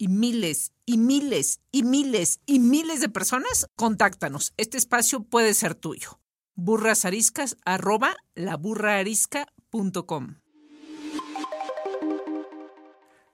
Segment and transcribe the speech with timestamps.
[0.00, 4.54] y miles y miles y miles y miles de personas, contáctanos.
[4.56, 6.22] Este espacio puede ser tuyo.
[6.54, 10.36] Burrasariscas arroba laburraarisca.com.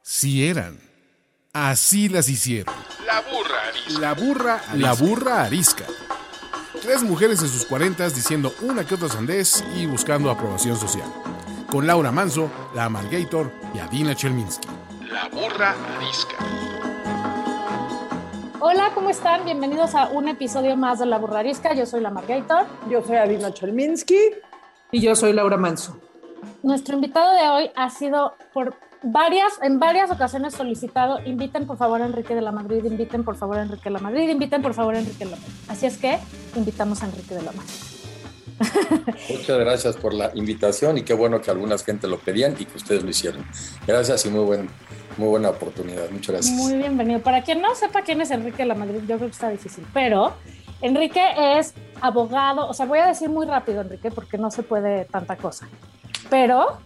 [0.02, 0.80] Si eran.
[1.52, 2.74] Así las hicieron.
[3.06, 4.00] La burra arisca.
[4.00, 5.86] La burra, la burra arisca.
[6.82, 11.08] Tres mujeres en sus cuarentas diciendo una que otra sandez y buscando aprobación social.
[11.70, 14.66] Con Laura Manso, la Amalgator y Adina Chelminsky.
[15.10, 16.36] La burra arisca.
[18.58, 19.44] Hola, ¿cómo están?
[19.44, 21.74] Bienvenidos a un episodio más de La Burrarisca.
[21.74, 22.66] Yo soy la Margator.
[22.90, 24.18] Yo soy Adina Chelminsky.
[24.90, 26.00] Y yo soy Laura Manso.
[26.64, 32.02] Nuestro invitado de hoy ha sido por varias, en varias ocasiones solicitado, inviten por favor
[32.02, 34.74] a Enrique de la Madrid, inviten por favor a Enrique de la Madrid, inviten por
[34.74, 35.54] favor a Enrique de la Madrid.
[35.68, 36.18] Así es que
[36.56, 37.96] invitamos a Enrique de la Madrid.
[39.28, 42.76] Muchas gracias por la invitación y qué bueno que algunas gente lo pedían y que
[42.76, 43.44] ustedes lo hicieron.
[43.86, 44.70] Gracias y muy buen,
[45.16, 46.10] muy buena oportunidad.
[46.10, 46.56] Muchas gracias.
[46.56, 47.20] Muy bienvenido.
[47.20, 49.86] Para quien no sepa quién es Enrique de la Madrid, yo creo que está difícil,
[49.92, 50.34] pero
[50.82, 51.22] Enrique
[51.58, 55.36] es abogado, o sea, voy a decir muy rápido, Enrique, porque no se puede tanta
[55.36, 55.68] cosa,
[56.28, 56.78] pero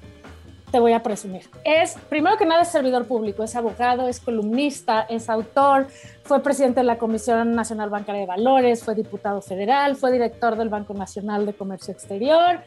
[0.70, 1.50] te voy a presumir.
[1.64, 5.88] Es, primero que nada, es servidor público, es abogado, es columnista, es autor,
[6.22, 10.68] fue presidente de la Comisión Nacional Bancaria de Valores, fue diputado federal, fue director del
[10.68, 12.60] Banco Nacional de Comercio Exterior.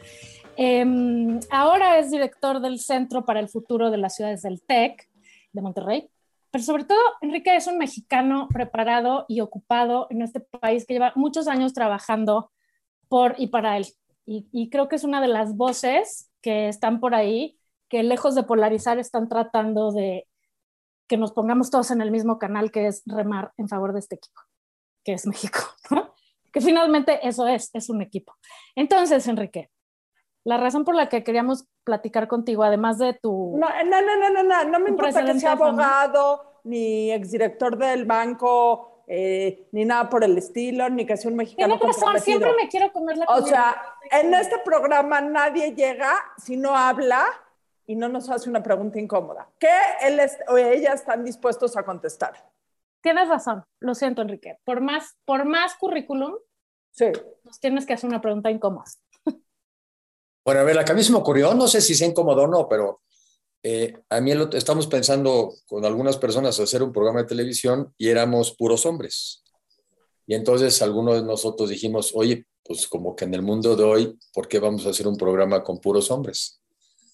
[0.57, 5.07] Eh, ahora es director del Centro para el Futuro de las Ciudades del TEC
[5.53, 6.09] de Monterrey.
[6.51, 11.11] Pero sobre todo, Enrique es un mexicano preparado y ocupado en este país que lleva
[11.15, 12.51] muchos años trabajando
[13.07, 13.87] por y para él.
[14.25, 17.57] Y, creo que es una de las voces que están por ahí
[17.89, 20.27] que lejos de polarizar están tratando de
[21.07, 24.15] que nos pongamos todos en el mismo canal, que es remar en favor de este
[24.15, 24.39] equipo,
[25.03, 25.59] que es México,
[26.53, 28.33] que finalmente eso es, es un equipo.
[28.75, 29.69] Entonces, Enrique,
[30.43, 33.57] la razón por la que queríamos platicar contigo, además de tu...
[33.57, 38.05] No, no, no, no, no, no, no me importa que sea abogado, ni exdirector del
[38.05, 42.51] banco, eh, ni nada por el estilo, ni que sea un mexicano Tienes razón, siempre
[42.55, 43.81] me quiero comer la O sea,
[44.11, 47.25] en este programa nadie llega si no habla
[47.85, 49.69] y no nos hace una pregunta incómoda, que
[50.01, 52.33] él o ella están dispuestos a contestar.
[53.01, 54.57] Tienes razón, lo siento, Enrique.
[54.63, 56.35] Por más, por más currículum,
[56.91, 57.11] sí.
[57.43, 58.85] nos tienes que hacer una pregunta incómoda.
[60.45, 62.43] Bueno, a ver, la que a mí se me ocurrió, no sé si sea incómodo
[62.43, 63.01] o no, pero
[63.63, 68.09] eh, a mí lo, estamos pensando con algunas personas hacer un programa de televisión y
[68.09, 69.43] éramos puros hombres.
[70.27, 74.19] Y entonces algunos de nosotros dijimos, oye, pues como que en el mundo de hoy,
[74.33, 76.61] ¿por qué vamos a hacer un programa con puros hombres?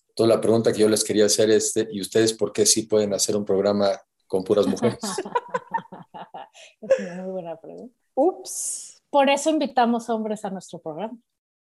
[0.09, 3.13] Entonces la pregunta que yo les quería hacer es, ¿y ustedes por qué sí pueden
[3.13, 5.00] hacer un programa con puras mujeres?
[6.81, 7.96] es una muy buena pregunta.
[8.16, 9.01] Ups.
[9.09, 11.17] Por eso invitamos hombres a nuestro programa.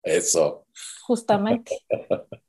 [0.04, 0.66] Eso.
[1.04, 1.80] Justamente.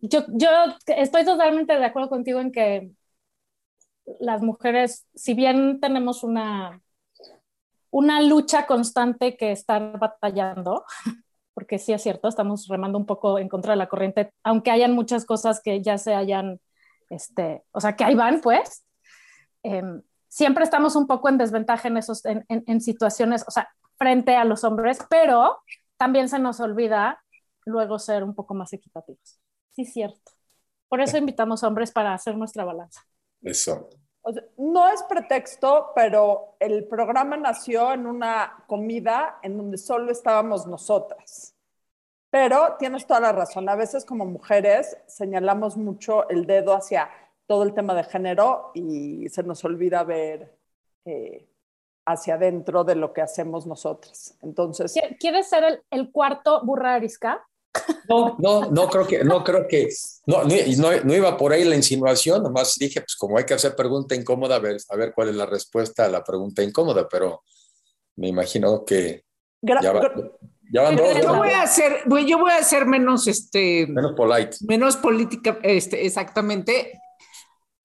[0.00, 0.48] Yo, yo
[0.86, 2.92] estoy totalmente de acuerdo contigo en que
[4.20, 6.80] las mujeres, si bien tenemos una,
[7.90, 10.84] una lucha constante que estar batallando,
[11.54, 14.92] porque sí es cierto, estamos remando un poco en contra de la corriente, aunque hayan
[14.92, 16.60] muchas cosas que ya se hayan,
[17.10, 18.84] este, o sea, que ahí van, pues,
[19.64, 19.82] eh,
[20.28, 24.36] siempre estamos un poco en desventaja en, esos, en, en, en situaciones, o sea, frente
[24.36, 25.58] a los hombres, pero
[25.98, 27.22] también se nos olvida
[27.66, 29.40] luego ser un poco más equitativos.
[29.70, 30.32] Sí, cierto.
[30.88, 33.02] Por eso invitamos hombres para hacer nuestra balanza.
[33.42, 33.90] Eso.
[34.22, 40.10] O sea, no es pretexto, pero el programa nació en una comida en donde solo
[40.10, 41.54] estábamos nosotras.
[42.30, 43.68] Pero tienes toda la razón.
[43.68, 47.10] A veces como mujeres señalamos mucho el dedo hacia
[47.46, 50.58] todo el tema de género y se nos olvida ver
[51.06, 51.48] eh,
[52.08, 54.36] hacia adentro de lo que hacemos nosotras.
[54.42, 57.44] Entonces, ¿quieres ser el, el cuarto burra arisca?
[58.08, 59.88] No, no, no creo que, no creo que,
[60.26, 63.76] no, no, no, iba por ahí la insinuación, nomás dije, pues como hay que hacer
[63.76, 67.42] pregunta incómoda, a ver, a ver cuál es la respuesta a la pregunta incómoda, pero
[68.16, 69.24] me imagino que
[69.60, 70.12] Gra ya, va,
[70.72, 71.20] ya van dos.
[71.22, 71.92] Yo voy a hacer,
[72.26, 74.56] yo voy a hacer menos, este, menos polite.
[74.66, 76.98] Menos política, este, exactamente.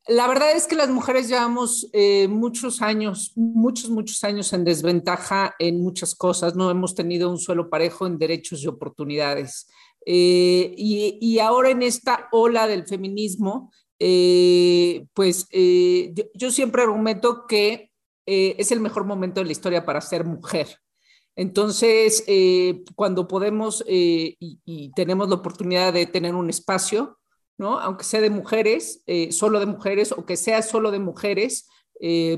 [0.08, 5.56] La verdad es que las mujeres llevamos eh, muchos años, muchos, muchos años en desventaja
[5.60, 6.56] en muchas cosas.
[6.56, 9.68] No hemos tenido un suelo parejo en derechos y oportunidades.
[10.06, 17.46] Eh, y, y, ahora en esta ola del feminismo, eh, pues yo, yo, siempre argumento
[17.48, 17.90] que
[18.26, 20.78] es el mejor momento de la historia para ser mujer.
[21.36, 27.18] Entonces, eh, cuando podemos eh, y, y, tenemos la oportunidad de tener un espacio,
[27.58, 27.80] ¿no?
[27.80, 31.68] Aunque sea de mujeres, eh, solo de mujeres, o que sea solo de mujeres,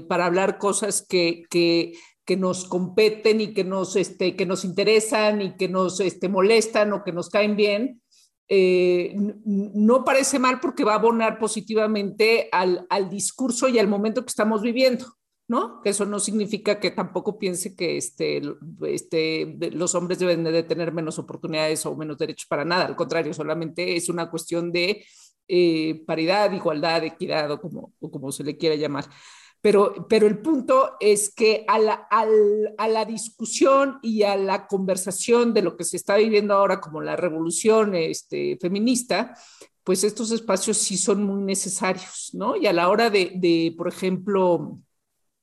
[0.08, 5.42] para hablar cosas que, que, que, nos competen y que nos, este, que nos interesan
[5.42, 8.00] y que nos este, molestan o que nos caen bien,
[8.48, 14.30] no parece mal porque va a abonar positivamente al, al discurso y al momento que
[14.30, 15.16] estamos viviendo.
[15.48, 15.82] ¿No?
[15.82, 18.42] Que eso no significa que tampoco piense que este,
[18.88, 22.86] este, los hombres deben de tener menos oportunidades o menos derechos para nada.
[22.86, 25.06] Al contrario, solamente es una cuestión de
[25.48, 29.06] eh, paridad, igualdad, equidad o como, como se le quiera llamar.
[29.62, 35.54] Pero, pero el punto es que a la, a la discusión y a la conversación
[35.56, 39.36] de lo que se está viviendo ahora como la revolución este, feminista,
[39.84, 42.56] pues estos espacios sí son muy necesarios, ¿no?
[42.56, 44.80] Y a la hora de, de por ejemplo,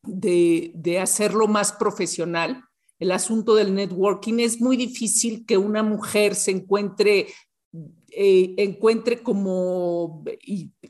[0.02, 2.64] de, hacerlo más profesional.
[2.98, 7.28] El asunto del networking es muy difícil que una mujer se encuentre,
[8.10, 10.24] eh, encuentre como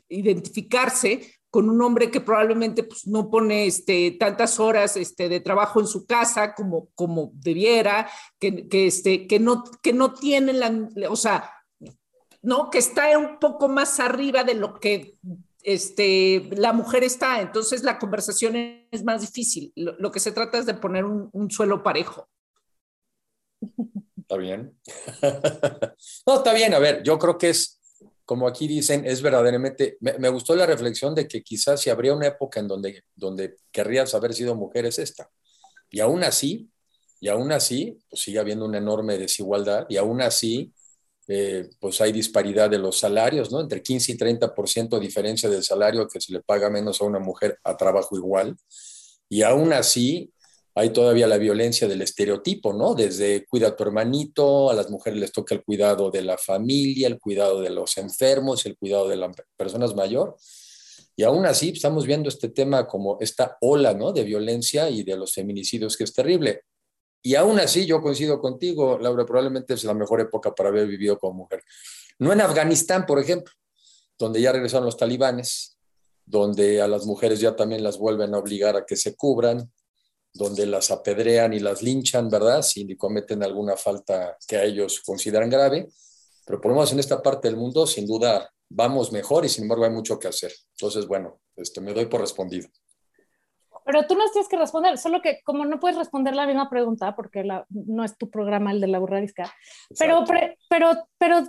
[0.09, 5.79] identificarse con un hombre que probablemente pues, no pone este, tantas horas este, de trabajo
[5.79, 8.09] en su casa como, como debiera,
[8.39, 11.51] que, que, este, que, no, que no tiene la, o sea,
[12.41, 12.71] ¿no?
[12.71, 15.17] que está un poco más arriba de lo que
[15.63, 18.55] este, la mujer está, entonces la conversación
[18.91, 19.71] es más difícil.
[19.75, 22.29] Lo, que se trata es de poner un, suelo parejo.
[24.17, 24.77] Está bien.
[26.27, 26.73] no, está bien.
[26.73, 27.79] A ver, yo creo que es,
[28.25, 32.27] como aquí dicen, es verdaderamente, me, gustó la reflexión de que quizás si habría una
[32.27, 35.29] época en donde, donde querrías haber sido mujer es esta.
[35.89, 36.69] Y aún así,
[37.19, 40.73] y aún así, pues sigue habiendo una enorme desigualdad, y aún así,
[41.27, 43.61] eh, pues hay disparidad de los salarios, ¿no?
[43.61, 47.57] Entre 15 y 30% diferencia del salario que se le paga menos a una mujer
[47.63, 48.57] a trabajo igual.
[49.29, 50.33] Y aún así
[50.75, 52.95] hay todavía la violencia del estereotipo, ¿no?
[52.95, 57.07] Desde cuida a tu hermanito, a las mujeres les toca el cuidado de la familia,
[57.07, 60.33] el cuidado de los enfermos, el cuidado de las personas mayores.
[61.15, 64.11] Y aún así estamos viendo este tema como esta ola, ¿no?
[64.11, 66.63] De violencia y de los feminicidios que es terrible.
[67.25, 71.17] Y aún así, yo coincido contigo, Laura, probablemente es la mejor época para haber vivido
[71.17, 71.63] como mujer.
[72.19, 73.53] No en Afganistán, por ejemplo,
[74.19, 75.77] donde ya regresaron los talibanes,
[76.25, 79.71] donde a las mujeres ya también las vuelven a obligar a que se cubran,
[80.33, 82.61] donde las apedrean y las linchan, ¿verdad?
[82.61, 85.87] Si cometen alguna falta que a ellos consideran grave.
[86.45, 89.63] Pero por lo menos en esta parte del mundo, sin duda, vamos mejor y sin
[89.63, 90.51] embargo hay mucho que hacer.
[90.71, 92.67] Entonces, bueno, este, me doy por respondido.
[93.85, 97.15] Pero tú no tienes que responder, solo que como no puedes responder la misma pregunta,
[97.15, 99.53] porque la, no es tu programa el de la burrarisca,
[99.97, 100.23] pero,
[100.69, 101.43] pero, pero,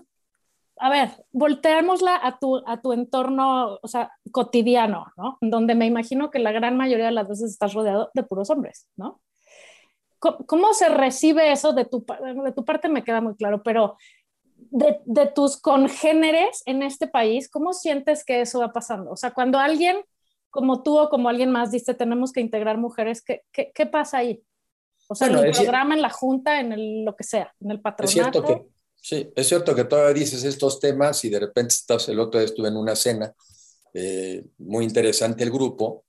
[0.79, 5.39] a ver, volteémosla a tu, a tu entorno, o sea, cotidiano, ¿no?
[5.41, 8.89] Donde me imagino que la gran mayoría de las veces estás rodeado de puros hombres,
[8.97, 9.21] ¿no?
[10.19, 12.05] ¿Cómo, se recibe eso de tu,
[12.45, 12.89] de tu parte?
[12.89, 13.99] Me queda muy claro, pero
[14.57, 19.11] de, de, tus congéneres en este país, ¿cómo sientes que eso va pasando?
[19.11, 19.99] O sea, cuando alguien
[20.55, 24.19] como tú o como alguien más dice, tenemos que integrar mujeres, ¿qué, qué, qué pasa
[24.19, 24.41] ahí?
[25.09, 27.81] O sea, en el programa, en la junta, en el, lo que sea, en el
[27.81, 28.09] patronato.
[28.09, 32.09] Es cierto que, sí, es cierto que todavía dices estos temas y de repente estás,
[32.09, 33.35] el otro día estuve en una cena,
[33.93, 36.05] eh, muy interesante el grupo,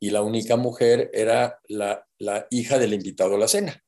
[0.00, 3.80] y la única mujer era la, la hija del invitado a la cena.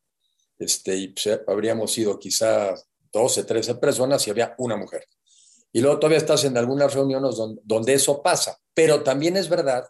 [0.56, 2.74] Este, y pues, habríamos sido quizá
[3.12, 5.04] 12, 13 personas y había una mujer.
[5.72, 8.56] Y luego todavía estás en algunas reuniones donde, donde eso pasa.
[8.72, 9.84] Pero también es verdad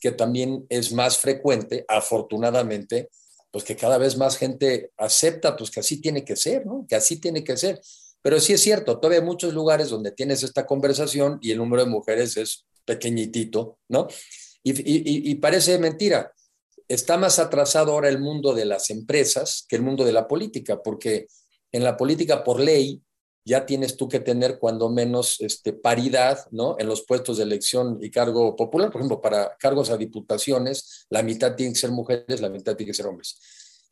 [0.00, 3.10] que también es más frecuente, afortunadamente,
[3.50, 6.86] pues que cada vez más gente acepta, pues que así tiene que ser, ¿no?
[6.88, 7.80] Que así tiene que ser.
[8.22, 11.84] Pero sí es cierto, todavía hay muchos lugares donde tienes esta conversación y el número
[11.84, 14.08] de mujeres es pequeñitito, ¿no?
[14.62, 16.32] Y, y, parece mentira.
[16.86, 20.82] Está más atrasado ahora el mundo de las empresas que el mundo de la política,
[20.82, 21.28] porque
[21.72, 23.00] en la política por ley
[23.44, 26.76] ya tienes tú que tener cuando menos este, paridad ¿no?
[26.78, 28.90] en los puestos de elección y cargo popular.
[28.90, 32.90] Por ejemplo, para cargos a diputaciones, la mitad tiene que ser mujeres, la mitad tiene
[32.90, 33.40] que ser hombres.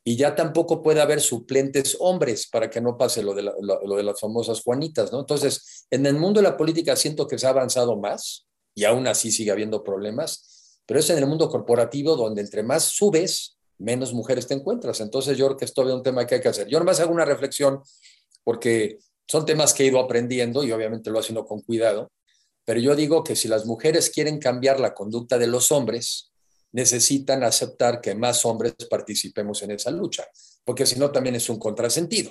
[0.05, 4.03] Y ya tampoco puede haber suplentes hombres para que no pase lo de, lo, de
[4.03, 5.13] las famosas Juanitas.
[5.13, 5.21] ¿no?
[5.21, 9.07] Entonces, en el mundo de la política siento que se ha avanzado más y aún
[9.07, 14.13] así sigue habiendo problemas, pero es en el mundo corporativo donde entre más subes, menos
[14.13, 15.01] mujeres te encuentras.
[15.01, 16.69] Entonces, yo creo que es todavía un tema que hay que hacer.
[16.69, 17.83] Yo nomás hago una reflexión
[18.45, 22.11] porque son temas que he ido aprendiendo y obviamente lo haciendo con cuidado,
[22.65, 26.33] pero yo digo que si las mujeres quieren cambiar la conducta de los hombres,
[26.73, 30.27] necesitan aceptar que más hombres participemos en esa lucha,
[30.65, 32.31] porque si no también es un contrasentido.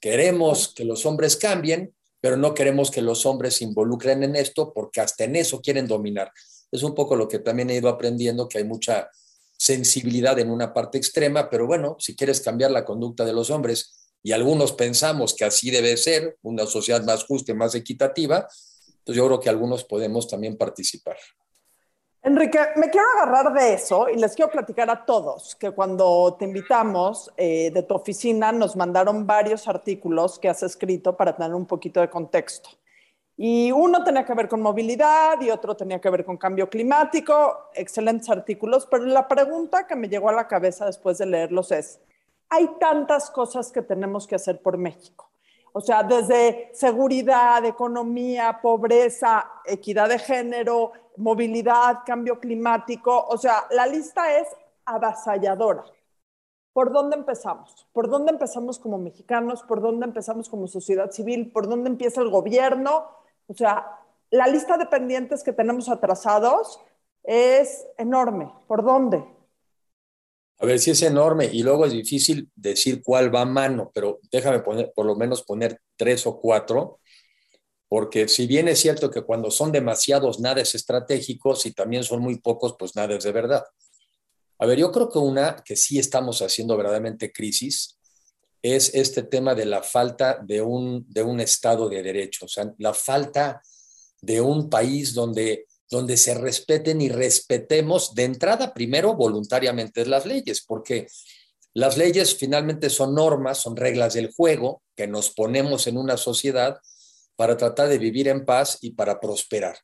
[0.00, 4.72] Queremos que los hombres cambien, pero no queremos que los hombres se involucren en esto
[4.74, 6.32] porque hasta en eso quieren dominar.
[6.70, 9.08] Es un poco lo que también he ido aprendiendo, que hay mucha
[9.56, 14.07] sensibilidad en una parte extrema, pero bueno, si quieres cambiar la conducta de los hombres
[14.28, 18.46] y algunos pensamos que así debe ser, una sociedad más justa y más equitativa,
[18.98, 21.16] entonces yo creo que algunos podemos también participar.
[22.22, 26.44] Enrique, me quiero agarrar de eso y les quiero platicar a todos que cuando te
[26.44, 31.64] invitamos eh, de tu oficina nos mandaron varios artículos que has escrito para tener un
[31.64, 32.68] poquito de contexto.
[33.34, 37.70] Y uno tenía que ver con movilidad y otro tenía que ver con cambio climático,
[37.72, 41.98] excelentes artículos, pero la pregunta que me llegó a la cabeza después de leerlos es,
[42.50, 45.30] hay tantas cosas que tenemos que hacer por México.
[45.72, 53.86] O sea, desde seguridad, economía, pobreza, equidad de género, movilidad, cambio climático, o sea, la
[53.86, 54.48] lista es
[54.84, 55.84] avasalladora.
[56.72, 57.86] ¿Por dónde empezamos?
[57.92, 59.62] ¿Por dónde empezamos como mexicanos?
[59.64, 61.50] ¿Por dónde empezamos como sociedad civil?
[61.52, 63.08] ¿Por dónde empieza el gobierno?
[63.48, 63.98] O sea,
[64.30, 66.80] la lista de pendientes que tenemos atrasados
[67.24, 68.52] es enorme.
[68.66, 69.24] ¿Por dónde?
[70.60, 74.18] A ver, si es enorme y luego es difícil decir cuál va a mano, pero
[74.30, 77.00] déjame poner, por lo menos poner tres o cuatro,
[77.88, 82.20] porque si bien es cierto que cuando son demasiados nada es estratégico, si también son
[82.20, 83.64] muy pocos, pues nada es de verdad.
[84.58, 87.98] A ver, yo creo que una que sí estamos haciendo verdaderamente crisis
[88.60, 92.72] es este tema de la falta de un, de un Estado de Derecho, o sea,
[92.78, 93.62] la falta
[94.20, 100.62] de un país donde, donde se respeten y respetemos de entrada primero voluntariamente las leyes,
[100.66, 101.06] porque
[101.74, 106.78] las leyes finalmente son normas, son reglas del juego que nos ponemos en una sociedad
[107.36, 109.78] para tratar de vivir en paz y para prosperar.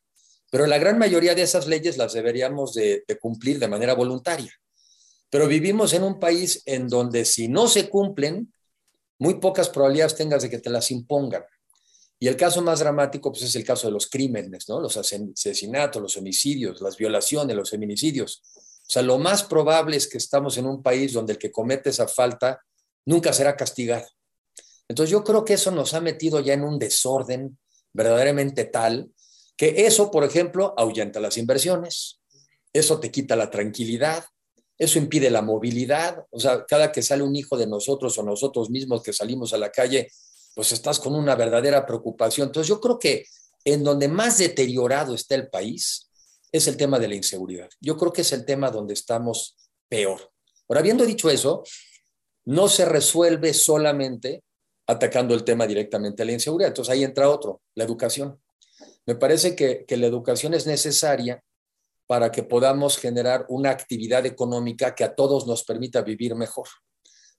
[0.51, 4.53] Pero la gran mayoría de esas leyes las deberíamos de, cumplir de manera voluntaria.
[5.29, 8.53] Pero vivimos en un país en donde si no se cumplen,
[9.17, 11.43] muy pocas probabilidades tengas de que te las impongan.
[12.19, 14.79] Y el caso más dramático pues, es el caso de los crímenes, ¿no?
[14.79, 18.41] los asesinatos, los homicidios, las violaciones, los feminicidios.
[18.87, 21.89] O sea, lo más probable es que estamos en un país donde el que comete
[21.89, 22.61] esa falta
[23.05, 24.07] nunca será castigado.
[24.87, 27.57] Entonces yo creo que eso nos ha metido ya en un desorden
[27.93, 29.09] verdaderamente tal
[29.57, 32.19] que eso, por ejemplo, ahuyenta las inversiones,
[32.73, 34.25] eso te quita la tranquilidad,
[34.77, 38.69] eso impide la movilidad, o sea, cada que sale un hijo de nosotros o nosotros
[38.69, 40.11] mismos que salimos a la calle,
[40.55, 42.47] pues estás con una verdadera preocupación.
[42.47, 43.25] Entonces yo creo que
[43.65, 46.09] en donde más deteriorado está el país
[46.51, 47.69] es el tema de la inseguridad.
[47.81, 49.57] Yo creo que es el tema donde estamos
[49.89, 50.31] peor.
[50.67, 51.63] Ahora, habiendo dicho eso,
[52.45, 54.43] no se resuelve solamente
[54.87, 56.69] atacando el tema directamente a la inseguridad.
[56.69, 58.39] Entonces ahí entra otro, la educación.
[59.05, 61.43] Me parece que, que la educación es necesaria
[62.07, 66.67] para que podamos generar una actividad económica que a todos nos permita vivir mejor.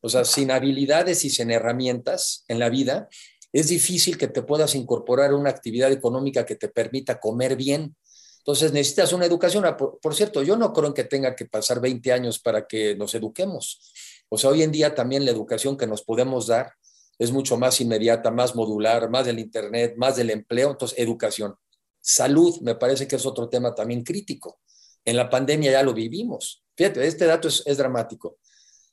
[0.06, 3.08] O sea, sin habilidades y sin herramientas en la vida,
[3.52, 7.96] es difícil que te puedas incorporar a una actividad económica que te permita comer bien.
[8.38, 9.64] Entonces necesitas una educación.
[9.64, 12.94] Ah, por, cierto, yo no creo en que tenga que pasar 20 años para que
[12.94, 13.92] nos eduquemos.
[14.28, 16.72] O sea, hoy en día también la educación que nos podemos dar
[17.18, 20.70] es mucho más inmediata, más modular, más del Internet, más del empleo.
[20.70, 21.56] Entonces, educación.
[22.00, 24.60] Salud, me parece que es otro tema también crítico.
[25.04, 26.62] En la pandemia ya lo vivimos.
[26.76, 28.38] Fíjate, este dato es dramático.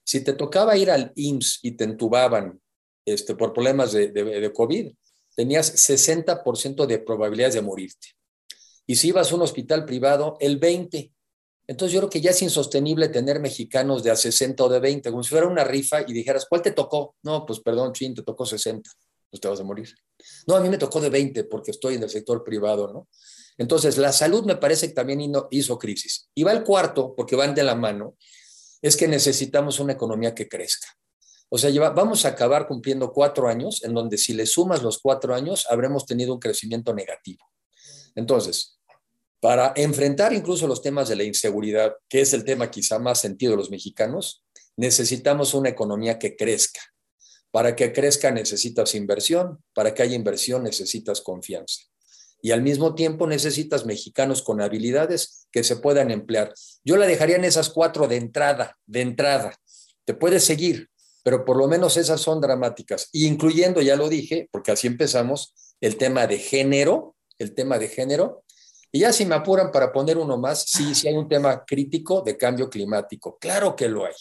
[0.03, 2.60] Si te tocaba ir al IMSS y te entubaban
[3.05, 4.91] este, por problemas de, de, de COVID,
[5.36, 8.10] tenías 60% de probabilidades de morirte.
[8.86, 11.12] Y si ibas a un hospital privado, el 20%.
[11.65, 15.10] Entonces yo creo que ya es insostenible tener mexicanos de a 60 o de 20,
[15.12, 17.15] como si fuera una rifa y dijeras, ¿cuál te tocó?
[17.24, 18.89] No, pues perdón, chin, te tocó 60,
[19.29, 19.95] pues te vas a morir.
[20.45, 23.07] No, a mí me tocó de 20 porque estoy en el sector privado, ¿no?
[23.57, 26.29] Entonces, la salud me parece que también hizo crisis.
[26.36, 28.17] Y va el cuarto, porque van de la mano,
[28.83, 30.87] es que necesitamos una economía que crezca.
[31.49, 35.33] O sea, vamos a acabar cumpliendo cuatro años, en donde si le sumas los cuatro
[35.33, 37.45] años, habremos tenido un crecimiento negativo.
[38.13, 38.79] Entonces,
[39.39, 43.51] para enfrentar incluso los temas de la inseguridad, que es el tema quizá más sentido
[43.51, 44.43] de los mexicanos,
[44.75, 46.81] necesitamos una economía que crezca.
[47.51, 51.83] Para que crezca necesitas inversión, para que haya inversión necesitas confianza.
[52.45, 56.53] Y al mismo tiempo necesitas mexicanos con habilidades que se puedan emplear.
[56.83, 59.55] Yo la dejaría en esas cuatro de entrada, de entrada.
[60.03, 60.89] Te puedes seguir,
[61.23, 65.95] pero por lo menos esas son dramáticas, incluyendo, ya lo dije, porque así empezamos, el
[65.95, 68.43] tema de género, el tema de género.
[68.91, 72.23] Y ya si me apuran para poner uno más, sí, sí hay un tema crítico
[72.23, 73.38] de cambio climático.
[73.39, 74.15] Claro que lo hay.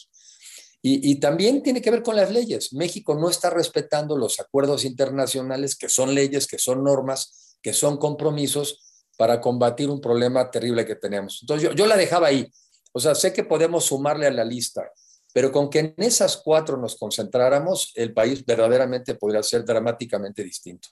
[0.81, 2.73] Y, y, también tiene que ver con las leyes.
[2.73, 7.97] México no está respetando los acuerdos internacionales, que son leyes, que son normas, que son
[7.97, 11.39] compromisos para combatir un problema terrible que tenemos.
[11.43, 12.51] Entonces yo, yo la dejaba ahí.
[12.93, 14.91] O sea, sé que podemos sumarle a la lista,
[15.33, 20.89] pero con que en esas cuatro nos concentráramos, el país verdaderamente podría ser dramáticamente distinto.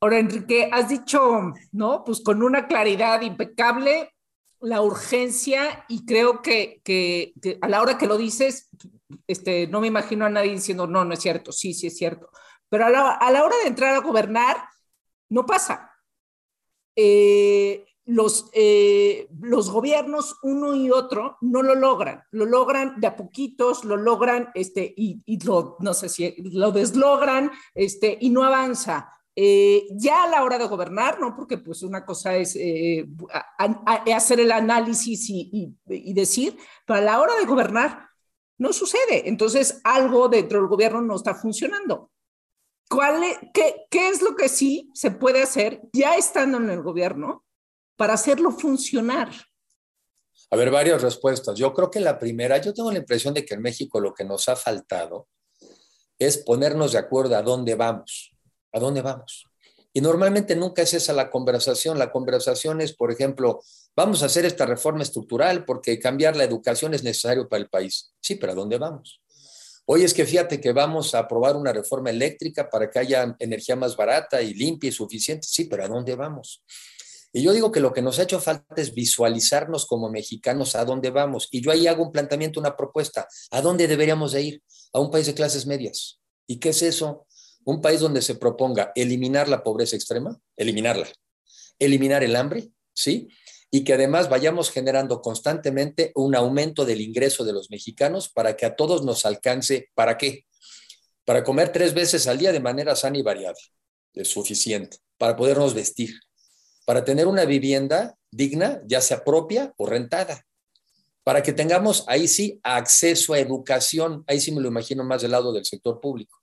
[0.00, 2.04] Ahora, Enrique, has dicho, ¿no?
[2.04, 4.12] Pues con una claridad impecable,
[4.60, 8.68] la urgencia y creo que, que, a la hora que lo dices,
[9.26, 12.30] este, no me imagino a nadie diciendo, no, no es cierto, sí, sí es cierto.
[12.68, 14.56] Pero a la, a la hora de entrar a gobernar,
[15.30, 15.92] no pasa.
[16.96, 22.24] Eh, los, eh, los gobiernos, uno y otro, no lo logran.
[22.32, 26.72] Lo logran de a poquitos, lo logran este, y, y lo, no sé si lo
[26.72, 29.12] deslogran este, y no avanza.
[29.36, 31.36] Eh, ya a la hora de gobernar, ¿no?
[31.36, 32.58] Porque pues una cosa es
[34.12, 38.08] hacer el análisis y, decir, pero a la hora de gobernar
[38.56, 39.28] no sucede.
[39.28, 42.10] Entonces algo dentro del gobierno no está funcionando.
[42.88, 47.44] ¿Cuál qué, ¿Qué es lo que sí se puede hacer ya estando en el gobierno
[47.96, 49.30] para hacerlo funcionar?
[50.50, 51.58] A ver, varias respuestas.
[51.58, 54.24] Yo creo que la primera, yo tengo la impresión de que en México lo que
[54.24, 55.28] nos ha faltado
[56.18, 58.32] es ponernos de acuerdo a dónde vamos.
[58.72, 59.44] ¿A dónde vamos?
[59.92, 61.98] Y normalmente nunca es esa la conversación.
[61.98, 63.60] La conversación es, por ejemplo,
[63.96, 68.14] vamos a hacer esta reforma estructural porque cambiar la educación es necesario para el país.
[68.20, 69.20] Sí, pero ¿a dónde vamos?
[69.90, 73.74] Hoy es que fíjate que vamos a aprobar una reforma eléctrica para que haya energía
[73.74, 75.46] más barata y limpia y suficiente.
[75.48, 76.62] Sí, pero ¿a dónde vamos?
[77.32, 80.84] Y yo digo que lo que nos ha hecho falta es visualizarnos como mexicanos a
[80.84, 81.48] dónde vamos.
[81.50, 83.26] Y yo ahí hago un planteamiento, una propuesta.
[83.50, 84.62] ¿A dónde deberíamos de ir?
[84.92, 86.20] A un país de clases medias.
[86.46, 87.26] ¿Y qué es eso?
[87.68, 91.06] un país donde se proponga eliminar la pobreza extrema, eliminarla,
[91.78, 93.28] eliminar el hambre, ¿sí?
[93.70, 98.66] Y que además vayamos generando constantemente un aumento del ingreso de los mexicanos para que
[98.66, 100.46] a todos nos alcance, ¿para qué?
[101.24, 103.58] Para comer tres veces al día de manera sana y variada,
[104.14, 106.18] es suficiente, para podernos vestir,
[106.86, 110.46] para tener una vivienda digna, ya sea propia o rentada,
[111.28, 115.32] para que tengamos ahí sí acceso a educación, ahí sí me lo imagino más del
[115.32, 116.38] lado del sector público.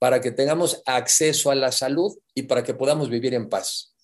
[0.00, 3.94] Para que tengamos acceso a la salud y para que podamos vivir en paz.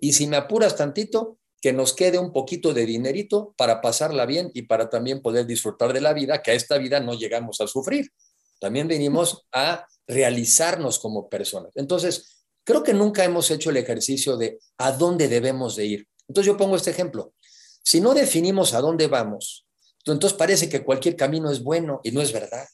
[0.00, 4.50] Y si me apuras tantito, que nos quede un poquito de dinerito para pasarla bien
[4.54, 7.66] y para también poder disfrutar de la vida, que a esta vida no llegamos a
[7.66, 8.10] sufrir.
[8.58, 11.72] También venimos a realizarnos como personas.
[11.76, 16.08] Entonces, creo que nunca hemos hecho el ejercicio de a dónde debemos de ir.
[16.28, 17.34] Entonces yo pongo este ejemplo.
[17.82, 19.66] Si no definimos a dónde vamos,
[20.04, 22.66] entonces parece que cualquier camino es bueno y no es verdad.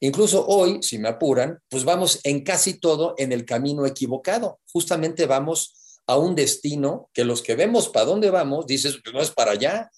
[0.00, 4.60] Incluso hoy, si me apuran, pues vamos en casi todo en el camino equivocado.
[4.72, 5.74] Justamente vamos
[6.06, 9.52] a un destino que los que vemos para dónde vamos, dices, pues no es para
[9.52, 9.90] allá.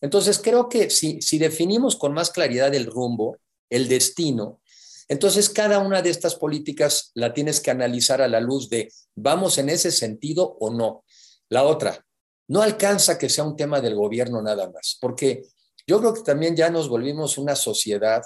[0.00, 3.36] Entonces creo que si, si definimos con más claridad el rumbo,
[3.68, 4.60] el destino,
[5.08, 9.58] entonces cada una de estas políticas la tienes que analizar a la luz de, ¿vamos
[9.58, 11.04] en ese sentido o no?
[11.48, 12.06] La otra,
[12.48, 15.42] no alcanza que sea un tema del gobierno nada más, porque
[15.86, 18.22] yo creo que también ya nos volvimos una sociedad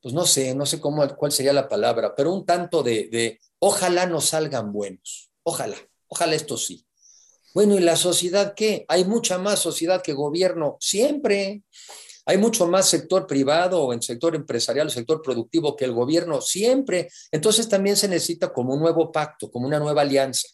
[0.00, 3.40] pues no sé, no sé cómo, cuál sería la palabra, pero un tanto de, de
[3.58, 5.76] ojalá nos salgan buenos, ojalá,
[6.08, 6.84] ojalá esto sí.
[7.54, 8.84] Bueno, ¿y la sociedad qué?
[8.88, 11.62] Hay mucha más sociedad que gobierno, siempre.
[12.26, 17.08] Hay mucho más sector privado o en sector empresarial, sector productivo que el gobierno, siempre.
[17.32, 20.46] Entonces también se necesita como un nuevo pacto, como una nueva alianza.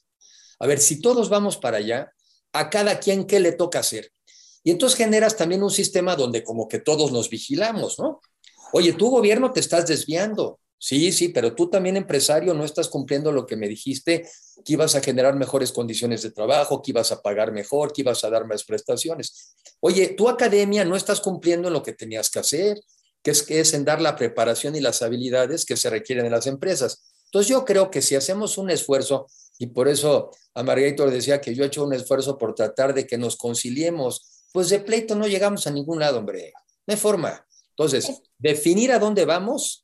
[0.61, 2.13] A ver, si todos vamos para allá,
[2.53, 4.13] a cada quien qué le toca hacer.
[4.63, 8.21] Y entonces generas también un sistema donde como que todos nos vigilamos, ¿no?
[8.73, 10.61] Oye, tu gobierno te estás desviando.
[10.79, 14.29] Sí, sí, pero tú también empresario no estás cumpliendo lo que me dijiste,
[14.65, 18.23] que ibas a generar mejores condiciones de trabajo, que ibas a pagar mejor, que ibas
[18.25, 19.57] a dar más prestaciones.
[19.81, 22.79] Oye, tu academia no estás cumpliendo lo que tenías que hacer,
[23.23, 26.33] que es, que es en dar la preparación y las habilidades que se requieren en
[26.33, 27.03] las empresas.
[27.27, 29.27] Entonces yo creo que si hacemos un esfuerzo,
[29.59, 33.07] y por eso a Margarito decía que yo he hecho un esfuerzo por tratar de
[33.07, 36.53] que nos conciliemos, pues de pleito no llegamos a ningún lado, hombre.
[36.87, 37.45] No hay forma.
[37.71, 39.84] Entonces, definir a dónde vamos,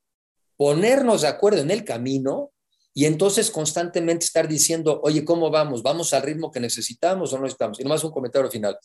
[0.60, 2.52] ponernos de acuerdo en el camino
[2.92, 5.82] y entonces constantemente estar diciendo, oye, ¿cómo vamos?
[5.82, 7.80] ¿Vamos al ritmo que necesitamos o no estamos?
[7.80, 8.76] Y nomás un comentario final.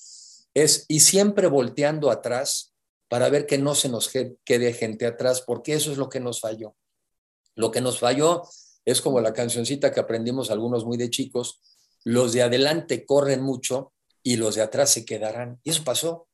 [0.54, 2.74] Es, y siempre volteando atrás
[3.10, 6.40] para ver que no se nos quede gente atrás, porque eso es lo que nos
[6.40, 6.78] falló.
[7.56, 8.44] Lo que nos falló
[8.86, 11.60] es como la cancioncita que aprendimos algunos muy de chicos,
[12.06, 13.92] los de adelante corren mucho
[14.24, 15.60] y los de atrás se quedarán.
[15.62, 16.30] Y eso pasó.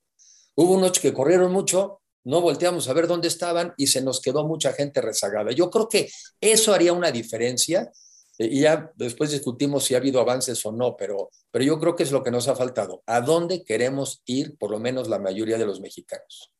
[0.53, 4.47] Hubo unos que corrieron mucho no volteamos a ver dónde estaban y se nos quedó
[4.47, 5.51] mucha gente rezagada.
[5.51, 7.91] Yo creo que eso haría una diferencia
[8.37, 11.95] eh, y ya después discutimos si ha habido avances o no, pero, pero yo creo
[11.95, 13.03] que es lo que nos ha faltado.
[13.05, 16.51] ¿A dónde queremos ir, por lo menos la mayoría de los mexicanos?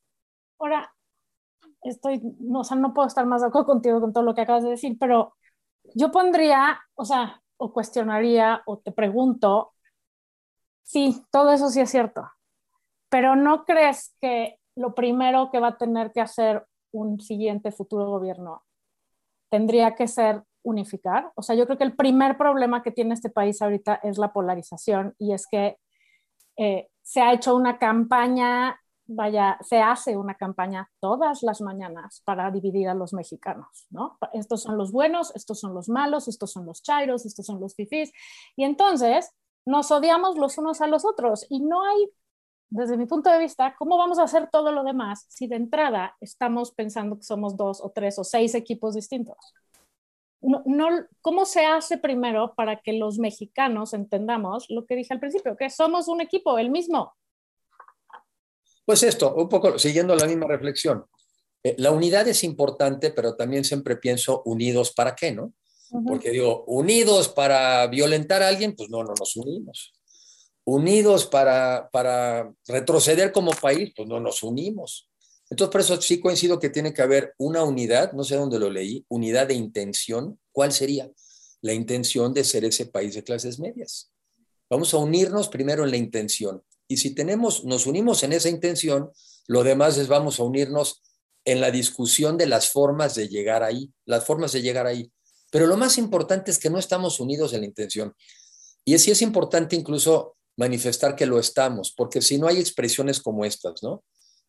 [0.60, 0.94] Ahora,
[1.84, 4.42] estoy, no, o sea, no puedo estar más de acuerdo contigo con todo lo que
[4.42, 5.36] acabas de decir, pero
[5.96, 9.74] yo pondría, o sea, o cuestionaría o te pregunto,
[10.84, 12.30] sí, todo eso sí es cierto,
[13.10, 18.10] pero ¿no crees que lo primero que va a tener que hacer un siguiente futuro
[18.10, 18.64] gobierno
[19.50, 21.32] tendría que ser unificar.
[21.36, 24.32] O sea, yo creo que el primer problema que tiene este país ahorita es la
[24.32, 25.78] polarización y es que
[26.58, 32.52] eh, se ha hecho una campaña, vaya, se hace una campaña todas las mañanas para
[32.52, 34.18] dividir a los mexicanos, ¿no?
[34.34, 37.76] Estos son los buenos, estos son los malos, estos son los chairos, estos son los
[37.76, 38.12] fifís.
[38.56, 39.34] Y entonces
[39.66, 42.10] nos odiamos los unos a los otros y no hay,
[42.72, 46.16] desde mi punto de vista, ¿cómo vamos a hacer todo lo demás si de entrada
[46.22, 49.36] estamos pensando que somos dos o tres o seis equipos distintos?
[50.40, 50.88] No, no,
[51.22, 55.70] ¿Cómo se hace primero para que los mexicanos entendamos lo que dije al principio, que
[55.70, 57.14] somos un equipo, el mismo?
[58.86, 61.06] Pues esto, un poco siguiendo la misma reflexión.
[61.64, 65.54] Eh, la unidad es importante, pero también siempre pienso unidos para qué, ¿no?
[66.08, 69.92] Porque digo, unidos para violentar a alguien, pues no, no nos unimos.
[70.64, 75.10] Unidos para, para retroceder como país, pues no nos unimos.
[75.50, 78.70] Entonces, por eso sí coincido que tiene que haber una unidad, no sé dónde lo
[78.70, 80.40] leí, unidad de intención.
[80.52, 81.12] ¿Cuál sería?
[81.62, 84.12] La intención de ser ese país de clases medias.
[84.70, 86.64] Vamos a unirnos primero en la intención.
[86.88, 89.12] Y si tenemos, nos unimos en esa intención,
[89.48, 91.02] lo demás es vamos a unirnos
[91.44, 95.12] en la discusión de las formas de llegar ahí, las formas de llegar ahí.
[95.52, 98.16] Pero lo más importante es que no estamos unidos en la intención.
[98.86, 103.46] Y sí es importante incluso manifestar que lo estamos, porque si no hay expresiones como
[103.46, 104.04] estas, ¿no?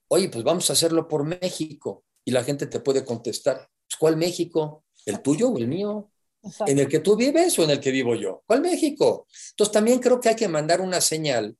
[0.08, 2.04] Oye, pues vamos a hacerlo por México.
[2.24, 4.84] Y la gente te puede contestar, pues, ¿cuál México?
[5.06, 6.10] ¿El tuyo o el mío?
[6.66, 8.42] ¿En el que tú vives o en el que vivo yo?
[8.46, 9.26] ¿Cuál México?
[9.50, 11.56] Entonces también creo que hay que mandar una señal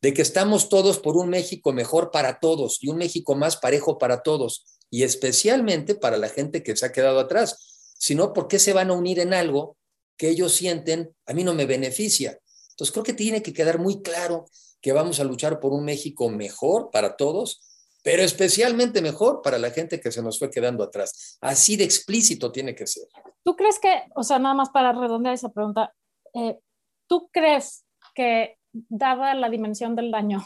[0.00, 3.98] de que estamos todos por un México mejor para todos y un México más parejo
[3.98, 8.58] para todos y especialmente para la gente que se ha quedado atrás sino por qué
[8.58, 9.76] se van a unir en algo
[10.16, 12.38] que ellos sienten, a mí no me beneficia.
[12.78, 14.46] Entonces creo que tiene que quedar muy claro
[14.80, 17.60] que vamos a luchar por un México mejor para todos,
[18.04, 21.38] pero especialmente mejor para la gente que se nos fue quedando atrás.
[21.40, 23.08] Así de explícito tiene que ser.
[23.42, 25.92] ¿Tú crees que, o sea, nada más para redondear esa pregunta,
[26.34, 26.60] eh,
[27.08, 30.44] ¿tú crees que, dada la dimensión del daño,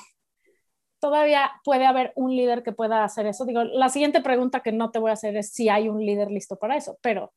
[1.01, 3.45] todavía puede haber un líder que pueda hacer eso?
[3.45, 6.31] Digo, la siguiente pregunta que no te voy a hacer es si hay un líder
[6.31, 7.35] listo para eso, pero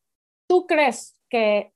[0.47, 1.73] ¿Tú crees que,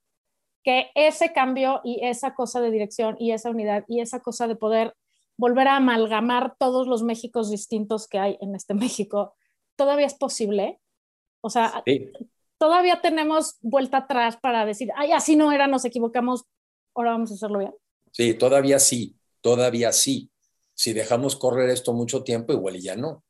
[0.70, 4.56] que ese cambio y esa cosa de dirección y esa unidad y esa cosa de
[4.56, 4.94] poder
[5.36, 9.34] volver a amalgamar todos los Méxicos distintos que hay en este México,
[9.76, 10.80] todavía es posible?
[11.42, 11.84] O sea,
[12.60, 16.44] todavía tenemos vuelta atrás para decir, ay, así no era, nos equivocamos,
[16.94, 17.74] ahora vamos a hacerlo bien.
[18.12, 20.30] Sí, todavía sí, todavía sí.
[20.76, 23.24] Si dejamos correr esto mucho tiempo, igual y ya no,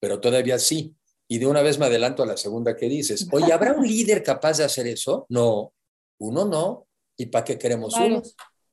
[0.00, 0.96] pero todavía sí.
[1.28, 3.28] Y de una vez me adelanto a la segunda que dices.
[3.30, 5.26] Oye, ¿habrá un líder capaz de hacer eso?
[5.28, 5.72] No,
[6.20, 6.86] uno no.
[7.16, 8.22] ¿Y para qué queremos uno?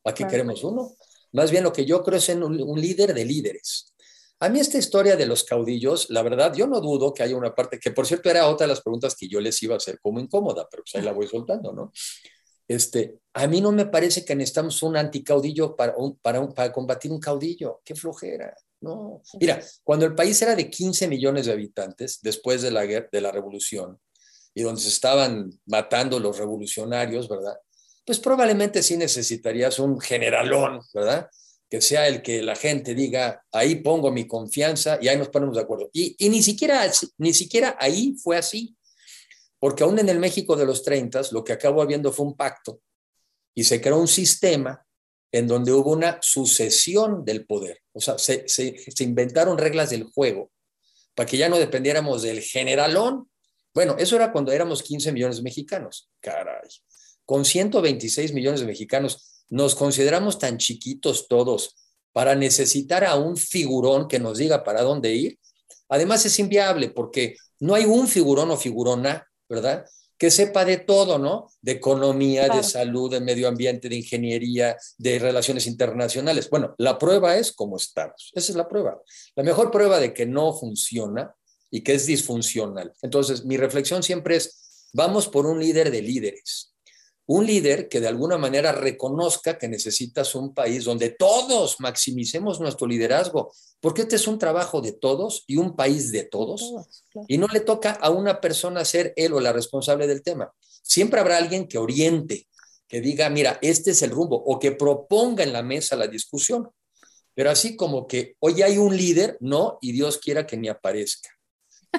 [0.01, 0.95] ¿Para qué queremos uno?
[1.33, 3.93] Más bien lo que yo creo es en un, líder de líderes.
[4.39, 7.53] A mí esta historia de los caudillos, la verdad, yo no dudo que haya una
[7.53, 9.99] parte, que por cierto era otra de las preguntas que yo les iba a hacer
[9.99, 11.91] como incómoda, pero pues ahí la voy soltando, ¿no?
[12.67, 17.19] Este, a mí no me parece que necesitamos un anticaudillo para, para, para combatir un
[17.19, 17.81] caudillo.
[17.83, 18.55] Qué flojera.
[18.79, 23.21] No, mira, cuando el país era de 15 millones de habitantes, después de la, de
[23.21, 23.99] la revolución,
[24.57, 27.55] y donde se estaban matando los revolucionarios, ¿verdad?
[28.03, 31.29] Pues probablemente sí necesitarías un generalón, ¿verdad?
[31.69, 35.55] Que sea el que la gente diga, ahí pongo mi confianza y ahí nos ponemos
[35.55, 35.91] de acuerdo.
[35.93, 38.75] Y, y ni, siquiera, ni siquiera ahí fue así,
[39.59, 42.81] porque aún en el México de los 30, lo que acabó habiendo fue un pacto
[43.53, 44.83] y se creó un sistema
[45.31, 47.83] en donde hubo una sucesión del poder.
[47.93, 48.43] O sea, se,
[49.01, 50.49] inventaron reglas del juego
[51.13, 53.29] para que ya no dependiéramos del generalón.
[53.77, 56.09] Bueno, eso era cuando éramos 15 millones de mexicanos.
[56.19, 56.67] Caray.
[57.25, 61.75] Con 126 millones de mexicanos, nos consideramos tan chiquitos todos
[62.11, 65.37] para necesitar a un figurón que nos diga para dónde ir.
[65.89, 69.85] Además es inviable porque no hay un figurón o figurona, ¿verdad?
[70.17, 71.47] que sepa de todo, ¿no?
[71.61, 76.49] De economía, de salud, de medio ambiente, de ingeniería, de relaciones internacionales.
[76.49, 78.31] Bueno, la prueba es cómo estamos.
[78.33, 78.99] Esa es la prueba.
[79.35, 81.35] La mejor prueba de que no funciona
[81.69, 82.93] y que es disfuncional.
[83.01, 86.73] Entonces, mi reflexión siempre es, vamos por un líder de líderes
[87.27, 92.87] un líder que de alguna manera reconozca que necesitas un país donde todos maximicemos nuestro
[92.87, 93.51] liderazgo,
[93.81, 96.73] porque este es un trabajo de todos y un país de todos,
[97.27, 100.51] y no le toca a una persona ser él o la responsable del tema.
[100.81, 102.47] Siempre habrá alguien que oriente,
[102.87, 106.69] que diga, mira, este es el rumbo, o que proponga en la mesa la discusión.
[107.35, 111.29] Pero así como que hoy hay un líder, no, y Dios quiera que ni aparezca.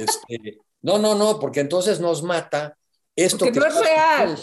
[0.01, 2.77] Este, no, no, no, porque entonces nos mata
[3.17, 3.45] esto.
[3.47, 4.39] que no es real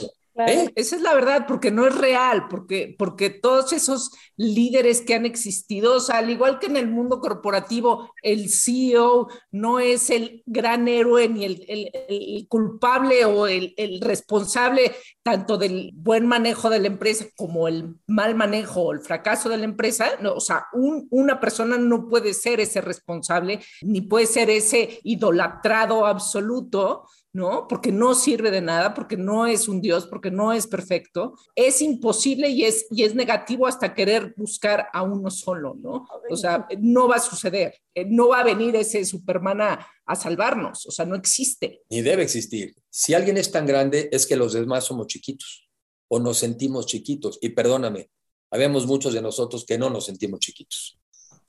[0.47, 0.69] ¿Eh?
[0.75, 5.25] Esa es la verdad, porque no es real, porque, porque todos esos líderes que han
[5.25, 10.43] existido, o sea, al igual que en el mundo corporativo, el CEO no es el
[10.45, 14.91] gran héroe ni el, el- culpable o el, el responsable
[15.23, 19.57] tanto del buen manejo de la empresa como el mal manejo o el fracaso de
[19.57, 20.09] la empresa.
[20.21, 24.99] No, o sea, un- una persona no puede ser ese responsable ni puede ser ese
[25.03, 27.05] idolatrado absoluto.
[27.35, 27.67] ¿No?
[27.67, 31.35] Porque no sirve de nada, porque no es un Dios, porque no es perfecto.
[31.53, 36.07] Es imposible y es, y es negativo hasta querer buscar a uno solo, ¿no?
[36.29, 37.75] O sea, no va a suceder.
[37.93, 40.85] Eh, No va a venir ese Superman a, a salvarnos.
[40.85, 41.81] O sea, no existe.
[41.89, 42.73] Ni debe existir.
[42.89, 45.67] Si alguien es tan grande, es que los demás somos chiquitos
[46.07, 47.37] o nos sentimos chiquitos.
[47.41, 48.11] Y perdóname,
[48.49, 50.97] habemos muchos de nosotros que no nos sentimos chiquitos,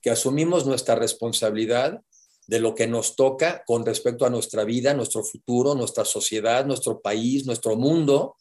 [0.02, 2.02] que asumimos nuestra responsabilidad
[2.46, 7.00] de lo que nos toca con respecto a nuestra vida, nuestro futuro, nuestra sociedad, nuestro
[7.00, 8.36] país, nuestro mundo.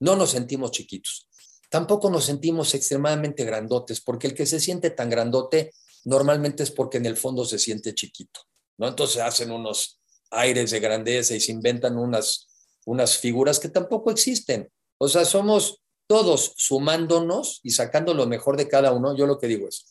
[0.00, 1.28] No nos sentimos chiquitos.
[1.70, 5.72] Tampoco nos sentimos extremadamente grandotes, porque el que se siente tan grandote
[6.04, 8.40] normalmente es porque en el fondo se siente chiquito,
[8.78, 8.88] ¿no?
[8.88, 12.48] Entonces hacen unos aires de grandeza y se inventan unas,
[12.84, 14.70] unas figuras que tampoco existen.
[14.98, 19.16] O sea, somos todos sumándonos y sacando lo mejor de cada uno.
[19.16, 19.86] Yo lo que digo es,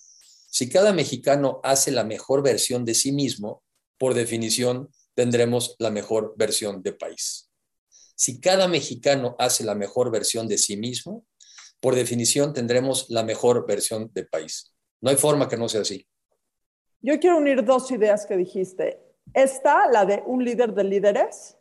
[0.53, 3.63] si cada mexicano hace la mejor versión de sí mismo,
[3.97, 7.49] por definición tendremos la mejor versión de país.
[8.15, 11.25] Si cada mexicano hace la mejor versión de sí mismo,
[11.79, 14.75] por definición tendremos la mejor versión de país.
[15.01, 16.07] No hay forma que no sea así.
[17.01, 19.01] Yo quiero unir dos ideas que dijiste.
[19.33, 21.57] Esta, la de un líder de líderes,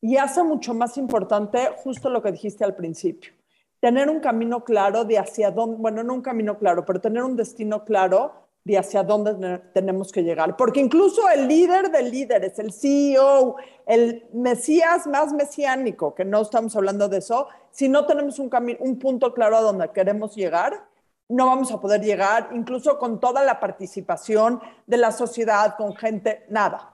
[0.00, 3.35] y hace mucho más importante justo lo que dijiste al principio.
[3.80, 7.36] Tener un camino claro de hacia dónde, bueno, no un camino claro, pero tener un
[7.36, 8.32] destino claro
[8.64, 10.56] de hacia dónde ne- tenemos que llegar.
[10.56, 16.74] Porque incluso el líder de líderes, el CEO, el Mesías más mesiánico, que no estamos
[16.74, 20.88] hablando de eso, si no tenemos un, cami- un punto claro a donde queremos llegar,
[21.28, 26.44] no vamos a poder llegar, incluso con toda la participación de la sociedad, con gente,
[26.48, 26.92] nada.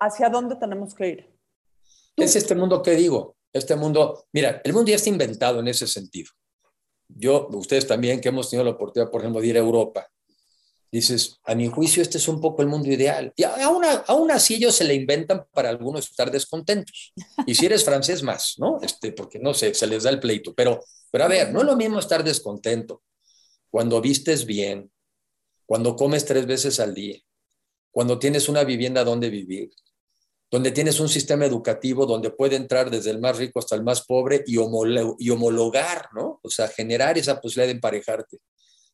[0.00, 1.36] ¿Hacia dónde tenemos que ir?
[2.16, 5.86] Es este mundo que digo, este mundo, mira, el mundo ya está inventado en ese
[5.86, 6.30] sentido.
[7.08, 10.08] Yo, ustedes también, que hemos tenido la oportunidad, por ejemplo, de ir a Europa,
[10.90, 13.32] dices, a mi juicio este es un poco el mundo ideal.
[13.36, 17.12] Y aún, así ellos se le inventan para algunos estar descontentos.
[17.46, 18.80] Y si eres francés más, ¿no?
[18.82, 20.54] Este, porque no sé, se les da el pleito.
[20.54, 23.02] Pero, pero a ver, no es lo mismo estar descontento
[23.70, 24.90] cuando vistes bien,
[25.66, 27.18] cuando comes tres veces al día,
[27.90, 29.70] cuando tienes una vivienda donde vivir,
[30.56, 34.06] donde tienes un sistema educativo donde puede entrar desde el más rico hasta el más
[34.06, 36.40] pobre y, homolo homologar, ¿no?
[36.42, 38.38] O sea, generar esa posibilidad de emparejarte,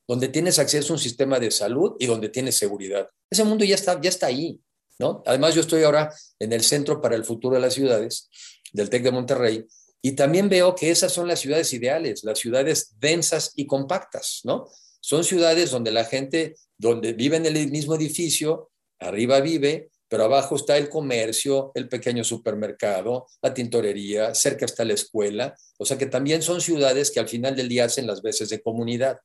[0.08, 3.08] donde tienes acceso a un sistema de salud y donde tienes seguridad.
[3.30, 4.58] Ese mundo ya está, ya está ahí,
[4.98, 5.22] ¿no?
[5.24, 8.28] Además, yo estoy ahora en el Centro para el Futuro de las Ciudades,
[8.72, 9.64] del TEC de Monterrey,
[10.02, 14.68] y también veo que esas son las ciudades ideales, las ciudades densas y compactas, ¿no?
[14.98, 20.56] Son ciudades donde la gente, donde vive en el mismo edificio, arriba vive, pero abajo
[20.56, 26.04] está el comercio, el pequeño supermercado, la tintorería, cerca está la escuela, o sea que
[26.04, 29.20] también son ciudades que al final del día hacen las veces de comunidad.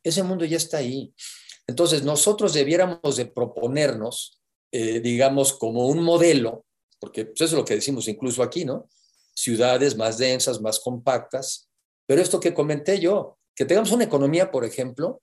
[0.00, 1.12] Ese mundo ya está ahí.
[1.66, 6.64] Entonces nosotros debiéramos de proponernos, eh, digamos, como un modelo,
[7.00, 8.88] porque pues eso es lo que decimos incluso aquí, ¿no?
[9.34, 11.68] Ciudades más densas, más compactas,
[12.06, 15.20] pero esto que comenté yo, que tengamos una economía, por ejemplo,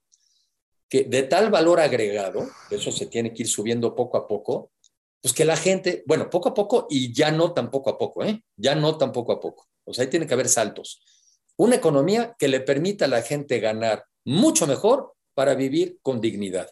[0.89, 4.73] que de tal valor agregado, eso se tiene que ir subiendo poco a poco,
[5.25, 8.23] pues que la gente, bueno, poco a poco y ya no tan poco a poco,
[8.23, 8.43] ¿eh?
[8.57, 9.67] Ya no tan poco a poco.
[9.83, 11.01] O sea, ahí tiene que haber saltos.
[11.57, 16.69] Una economía que le permita a la gente ganar mucho mejor para vivir con dignidad.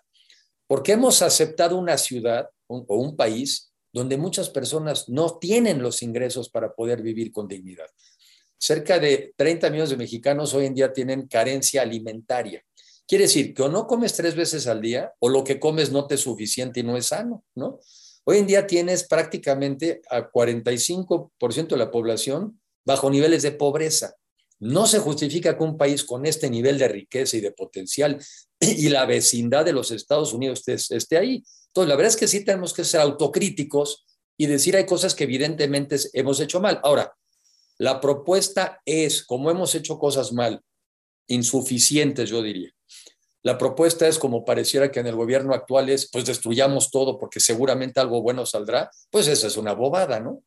[0.68, 6.04] Porque hemos aceptado una ciudad un, o un país donde muchas personas no tienen los
[6.04, 7.88] ingresos para poder vivir con dignidad.
[8.60, 12.64] Cerca de 30 millones de mexicanos hoy en día tienen carencia alimentaria.
[13.08, 16.06] Quiere decir que o no comes tres veces al día o lo que comes no
[16.06, 17.80] te es suficiente y no es sano, ¿no?
[18.26, 24.16] Hoy en día tienes prácticamente a 45% de la población bajo niveles de pobreza.
[24.60, 28.24] No se justifica que un país con este nivel de riqueza y de potencial
[28.60, 31.44] y la vecindad de los Estados Unidos esté, ahí.
[31.68, 34.06] Entonces, la verdad es que sí tenemos que ser autocríticos
[34.38, 36.80] y decir hay cosas que evidentemente hemos hecho mal.
[36.84, 37.14] Ahora,
[37.78, 40.62] la propuesta es, como hemos hecho cosas mal,
[41.28, 42.72] insuficientes, yo diría.
[43.44, 47.42] La propuesta es, como pareciera que en el gobierno actual es, pues destruyamos todo porque
[47.42, 50.44] seguramente algo bueno saldrá, pues esa es una bobada, ¿no?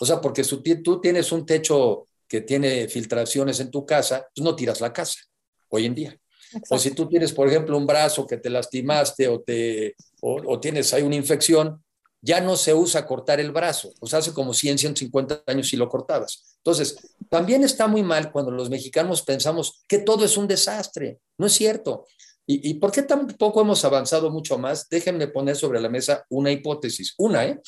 [0.00, 4.42] O sea, porque si tú tienes un techo que tiene filtraciones en tu casa, pues
[4.42, 5.20] no tiras la casa
[5.68, 6.18] hoy en día.
[6.46, 6.74] Exacto.
[6.74, 10.58] O si tú tienes, por ejemplo, un brazo que te lastimaste o, te, o, o
[10.58, 11.82] tienes ahí una infección,
[12.22, 13.92] ya no se usa cortar el brazo.
[13.98, 16.56] Pues hace como 100, 150 años si lo cortabas.
[16.56, 16.96] Entonces,
[17.28, 21.18] también está muy mal cuando los mexicanos pensamos que todo es un desastre.
[21.38, 22.06] No es cierto.
[22.50, 24.88] ¿Y, y por qué tampoco hemos avanzado mucho más?
[24.88, 27.14] Déjenme poner sobre la mesa una hipótesis.
[27.18, 27.60] Una, ¿eh?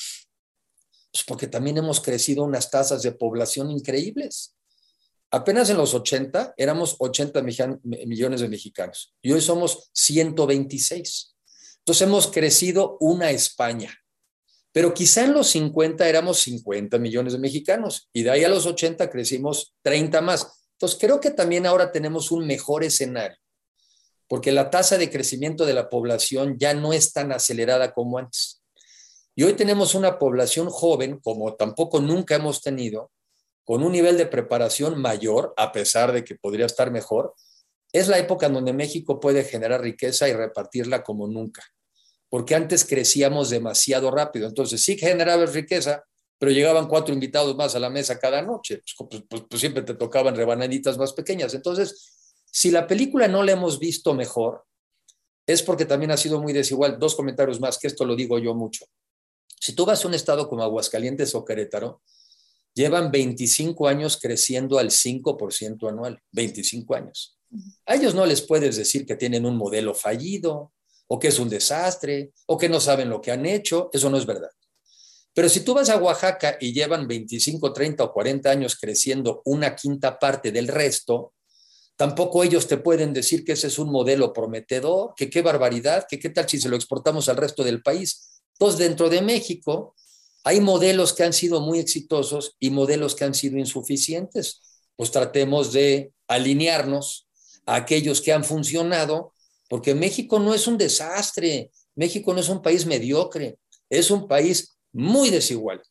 [1.12, 4.56] Pues porque también hemos crecido unas tasas de población increíbles.
[5.30, 7.42] Apenas en los 80 éramos 80
[7.84, 11.36] millones de mexicanos y hoy somos 126.
[11.78, 13.96] Entonces hemos crecido una España.
[14.72, 18.66] Pero quizá en los 50 éramos 50 millones de mexicanos y de ahí a los
[18.66, 20.66] 80 crecimos 30 más.
[20.72, 23.36] Entonces creo que también ahora tenemos un mejor escenario,
[24.32, 28.62] porque la tasa de crecimiento de la población ya no es tan acelerada como antes.
[29.36, 33.10] Y hoy tenemos una población joven, como tampoco nunca hemos tenido,
[33.62, 37.34] con un nivel de preparación mayor, a pesar de que podría estar mejor.
[37.92, 41.62] Es la época en donde México puede generar riqueza y repartirla como nunca
[42.30, 44.48] porque antes crecíamos demasiado rápido.
[44.48, 46.02] Entonces sí generaba riqueza,
[46.38, 48.80] pero llegaban cuatro invitados más a la mesa cada noche.
[48.96, 51.52] Pues, pues, pues, pues, siempre te tocaban rebanaditas más pequeñas.
[51.52, 52.21] Entonces,
[52.52, 54.64] si la película no la hemos visto mejor,
[55.46, 56.98] es porque también ha sido muy desigual.
[56.98, 58.84] Dos comentarios más, que esto lo digo yo mucho.
[59.58, 62.02] Si tú vas a un estado como Aguascalientes o Querétaro,
[62.74, 67.38] llevan 25 años creciendo al 5% anual, 25 años.
[67.86, 70.72] A ellos no les puedes decir que tienen un modelo fallido,
[71.06, 74.18] o que es un desastre, o que no saben lo que han hecho, eso no
[74.18, 74.50] es verdad.
[75.34, 79.74] Pero si tú vas a Oaxaca y llevan 25, 30 o 40 años creciendo una
[79.74, 81.32] quinta parte del resto,
[81.96, 86.18] tampoco ellos te pueden decir que ese es un modelo prometedor, que qué barbaridad, que
[86.18, 88.42] qué tal si se lo exportamos al resto del país.
[88.54, 89.94] Entonces, dentro de México
[90.44, 94.60] hay modelos que han sido muy exitosos y modelos que han sido insuficientes.
[94.96, 97.28] Pues tratemos de alinearnos
[97.66, 99.32] a aquellos que han funcionado
[99.68, 104.76] porque México no es un desastre, México no es un país mediocre, es un país
[104.92, 105.82] muy desigual,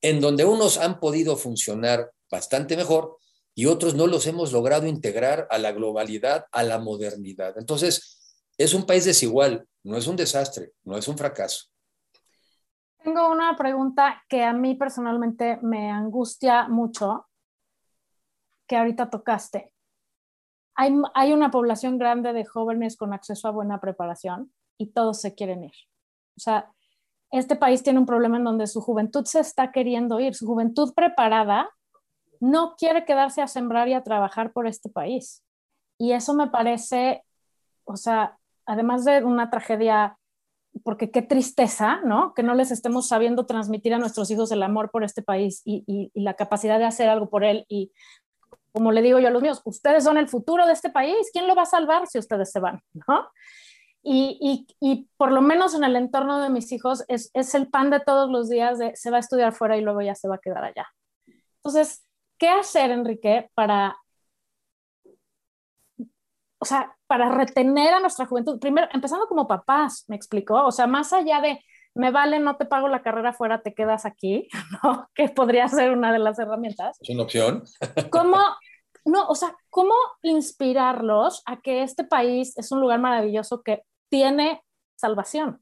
[0.00, 3.17] en donde unos han podido funcionar bastante mejor
[3.58, 7.58] y otros no los hemos logrado integrar a la globalidad, a la modernidad.
[7.58, 11.66] Entonces, es un país desigual, no es un desastre, no es un fracaso.
[13.02, 17.26] Tengo una pregunta que a mí personalmente me angustia mucho,
[18.68, 19.72] que ahorita tocaste
[21.14, 25.64] hay, una población grande de jóvenes con acceso a buena preparación y todos se quieren
[25.64, 25.72] ir.
[26.36, 26.72] O sea,
[27.32, 30.94] este país tiene un problema en donde su juventud se está queriendo ir, su juventud
[30.94, 31.68] preparada
[32.40, 35.42] no quiere quedarse a sembrar y a trabajar por este país.
[35.98, 37.24] Y eso me parece,
[37.84, 40.18] o sea, además de una tragedia,
[40.84, 42.34] porque qué tristeza, ¿no?
[42.34, 45.84] Que no les estemos sabiendo transmitir a nuestros hijos el amor por este país y,
[45.86, 47.92] y la capacidad de hacer algo por él y
[48.72, 51.48] como le digo yo a los míos, ustedes son el futuro de este país, ¿quién
[51.48, 52.80] lo va a salvar si ustedes se van?
[53.08, 53.28] ¿no?
[54.02, 57.90] Y, y, por lo menos en el entorno de mis hijos es, es, el pan
[57.90, 60.36] de todos los días de se va a estudiar fuera y luego ya se va
[60.36, 60.86] a quedar allá.
[61.56, 62.06] Entonces,
[62.38, 63.96] ¿qué hacer, Enrique, para,
[66.58, 68.58] o sea, para retener a nuestra juventud?
[68.58, 71.60] Primero, empezando como papás, me explicó, o sea, más allá de
[71.94, 74.48] me vale, no te pago la carrera fuera, te quedas aquí,
[74.82, 75.10] ¿no?
[75.14, 76.96] Que podría ser una de las herramientas.
[77.00, 77.64] Es una opción.
[78.10, 78.38] ¿Cómo,
[79.04, 84.62] no, o sea, cómo inspirarlos a que este país es un lugar maravilloso que tiene
[84.96, 85.60] salvación?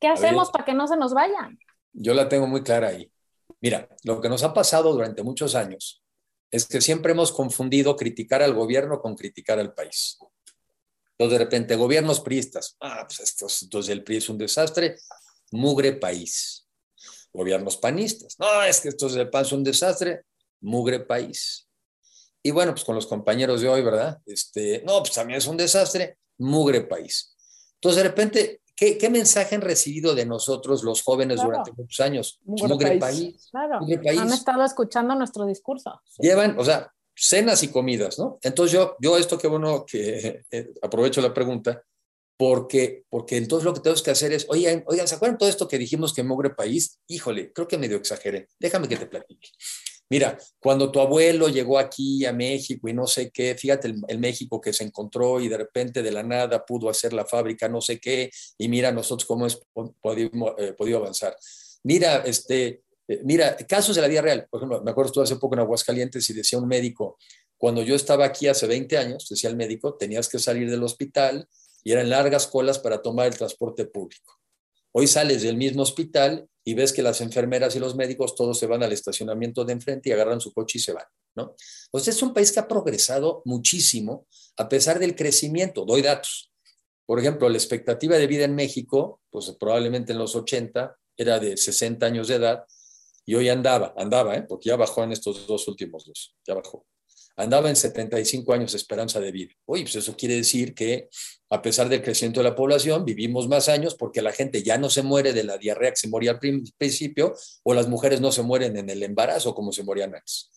[0.00, 1.58] ¿Qué hacemos para que no se nos vayan?
[1.92, 3.12] Yo la tengo muy clara ahí.
[3.60, 6.02] Mira, lo que nos ha pasado durante muchos años
[6.50, 10.18] es que siempre hemos confundido criticar al gobierno con criticar al país.
[11.12, 14.96] Entonces, de repente, gobiernos priistas, ah, pues estos, entonces el PRI es un desastre,
[15.52, 16.66] mugre país.
[17.32, 20.24] Gobiernos panistas, no, es que esto es el PAN es un desastre,
[20.60, 21.68] mugre país.
[22.42, 24.18] Y bueno, pues con los compañeros de hoy, ¿verdad?
[24.26, 27.36] Este, no, pues también es un desastre, mugre país.
[27.74, 32.40] Entonces, de repente, ¿qué, qué mensaje han recibido de nosotros los jóvenes durante muchos años?
[32.44, 33.48] Mugre, país.
[33.50, 36.00] Claro, han estado escuchando nuestro discurso.
[36.18, 38.38] Llevan, o sea, cenas y comidas, ¿no?
[38.40, 41.84] Entonces yo, yo esto que bueno, que eh, aprovecho la pregunta,
[42.38, 45.68] porque, porque entonces lo que tenemos que hacer es, oigan, oigan, ¿se acuerdan todo esto
[45.68, 46.98] que dijimos que mogre país?
[47.06, 48.48] Híjole, creo que medio exageré.
[48.58, 49.50] Déjame que te platique.
[50.10, 54.60] Mira, cuando tu abuelo llegó aquí a México y no sé qué, fíjate el, México
[54.60, 58.00] que se encontró y de repente de la nada pudo hacer la fábrica no sé
[58.00, 59.62] qué, y mira nosotros cómo hemos
[60.58, 61.36] eh, podido avanzar.
[61.84, 64.48] Mira, este, eh, mira, casos de la vida real.
[64.50, 67.16] Por ejemplo, me acuerdo tú hace poco en Aguascalientes y decía un médico,
[67.56, 71.48] cuando yo estaba aquí hace 20 años, decía el médico, tenías que salir del hospital
[71.84, 74.39] y eran largas colas para tomar el transporte público.
[74.92, 78.66] Hoy sales del mismo hospital y ves que las enfermeras y los médicos todos se
[78.66, 81.04] van al estacionamiento de enfrente y agarran su coche y se van,
[81.36, 81.54] ¿no?
[81.86, 84.26] Entonces es un país que ha progresado muchísimo
[84.56, 85.84] a pesar del crecimiento.
[85.84, 86.52] Doy datos.
[87.06, 91.56] Por ejemplo, la expectativa de vida en México, pues probablemente en los 80 era de
[91.56, 92.64] 60 años de edad
[93.24, 94.42] y hoy andaba, andaba, ¿eh?
[94.42, 96.86] porque ya bajó en estos dos últimos dos, ya bajó.
[97.40, 99.54] Andaba en 75 años de esperanza de vida.
[99.66, 101.08] Oye, pues eso quiere decir que
[101.48, 104.90] a pesar del crecimiento de la población, vivimos más años porque la gente ya no
[104.90, 108.42] se muere de la diarrea que se moría al principio o las mujeres no se
[108.42, 110.50] mueren en el embarazo como se morían antes.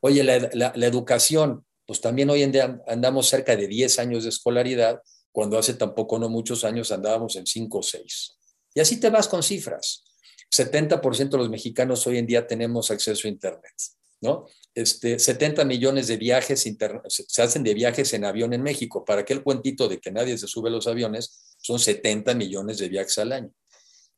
[0.00, 4.30] Oye, la, la educación, pues también hoy en día andamos cerca de 10 años de
[4.30, 8.36] escolaridad, cuando hace tampoco no muchos años andábamos en 5 o 6.
[8.74, 10.04] Y así te vas con cifras.
[10.50, 13.74] 70% de los mexicanos hoy en día tenemos acceso a Internet,
[14.20, 14.46] ¿no?
[14.74, 16.64] Este, 70 millones de viajes
[17.06, 19.04] se hacen de viajes en avión en México.
[19.04, 22.88] Para aquel cuentito de que nadie se sube a los aviones, son 70 millones de
[22.88, 23.50] viajes al año.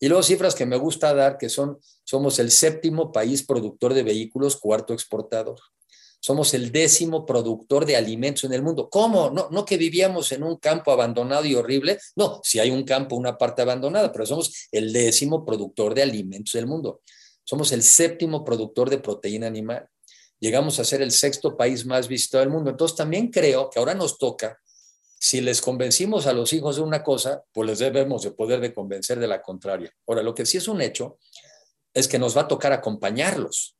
[0.02, 4.02] Y luego cifras que me gusta dar, que son, somos el séptimo país productor de
[4.02, 5.60] vehículos, cuarto exportador.
[6.18, 8.88] Somos el décimo productor de alimentos en el mundo.
[8.90, 9.30] ¿Cómo?
[9.30, 11.98] No, no que vivíamos en un campo abandonado y horrible.
[12.16, 16.52] No, si hay un campo, una parte abandonada, pero somos el décimo productor de alimentos
[16.52, 17.00] del mundo.
[17.44, 19.88] Somos el séptimo productor de proteína animal.
[20.38, 22.70] Llegamos a ser el sexto país más visitado del mundo.
[22.70, 24.60] Entonces también creo que ahora nos toca,
[25.18, 28.74] si les convencimos a los hijos de una cosa, pues les debemos de poder de
[28.74, 29.94] convencer de la contraria.
[30.06, 31.18] Ahora, lo que sí es un hecho
[31.94, 33.76] es que nos va a tocar acompañarlos,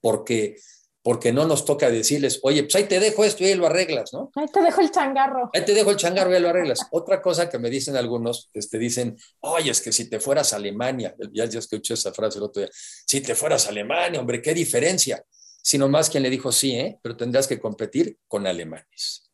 [0.00, 0.56] porque
[1.04, 4.14] porque no nos toca decirles, oye, pues ahí te dejo esto y ahí lo arreglas,
[4.14, 4.32] ¿no?
[4.34, 5.50] Ahí te dejo el changarro.
[5.52, 6.80] Ahí te dejo el changarro y ahí lo arreglas.
[6.92, 10.56] Otra cosa que me dicen algunos, este, dicen, oye, es que si te fueras a
[10.56, 14.40] Alemania, ya, ya escuché esa frase el otro día, si te fueras a Alemania, hombre,
[14.40, 15.22] qué diferencia.
[15.62, 16.98] Sino más quien le dijo, sí, ¿eh?
[17.02, 19.30] pero tendrás que competir con alemanes.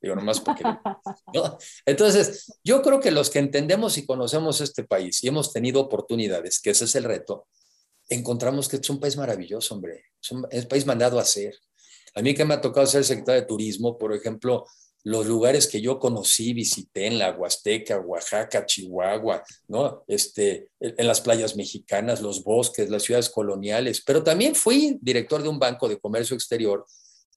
[0.00, 0.62] Digo, nomás porque...
[1.34, 1.58] ¿no?
[1.86, 6.60] Entonces, yo creo que los que entendemos y conocemos este país y hemos tenido oportunidades,
[6.60, 7.48] que ese es el reto,
[8.10, 10.04] encontramos que es un país maravilloso, hombre.
[10.22, 11.54] Es un, país mandado a ser.
[12.14, 14.66] A mí que me ha tocado ser secretario de turismo, por ejemplo,
[15.02, 20.04] los lugares que yo conocí, visité en la Huasteca, Oaxaca, Chihuahua, ¿no?
[20.06, 25.48] Este, en las playas mexicanas, los bosques, las ciudades coloniales, pero también fui director de
[25.48, 26.84] un banco de comercio exterior,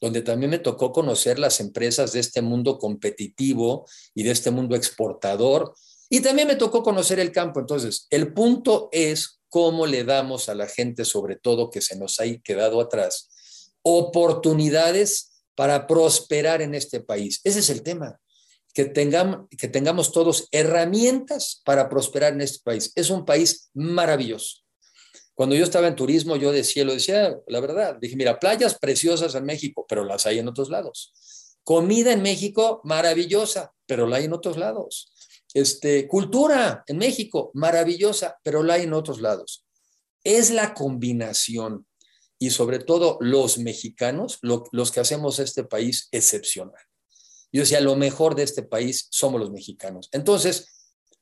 [0.02, 4.76] donde también me tocó conocer las empresas de este mundo competitivo y de este mundo
[4.76, 5.74] exportador,
[6.10, 7.62] y también me tocó conocer el campo.
[7.62, 12.20] Entonces, el punto es cómo le damos a la gente, sobre todo que se nos
[12.20, 13.30] ha quedado atrás,
[13.84, 17.39] oportunidades para prosperar en este país.
[17.43, 18.20] Ese es el tema,
[18.74, 22.91] que tengamos, que tengamos todos herramientas para prosperar en este país.
[22.95, 24.58] Es un país maravilloso.
[25.36, 29.36] Cuando yo estaba en turismo, yo decía, lo decía la verdad, dije, mira, playas preciosas
[29.36, 31.14] en México, pero las hay en otros lados.
[31.64, 35.12] Comida en México maravillosa, pero la hay en otros lados.
[35.54, 39.66] Este, cultura en México, maravillosa, pero la hay en otros lados.
[40.24, 41.86] Es la combinación
[42.39, 46.82] y sobre todo los mexicanos, los que hacemos este país excepcional.
[47.51, 50.10] Yo decía, lo mejor de este país somos los mexicanos.
[50.12, 50.68] Entonces,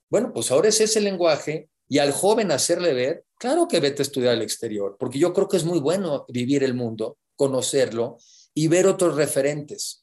[0.10, 4.04] bueno, pues ahora es ese lenguaje y al joven hacerle ver, claro que vete a
[4.04, 8.18] estudiar al exterior, porque yo creo que es muy bueno vivir el mundo, conocerlo
[8.54, 10.01] y ver otros referentes.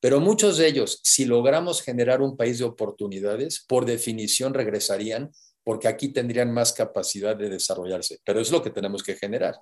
[0.00, 5.30] Pero muchos de ellos, si logramos generar un país de oportunidades, por definición regresarían
[5.68, 8.18] porque aquí tendrían más capacidad de desarrollarse.
[8.24, 9.54] Pero es lo que tenemos que generar,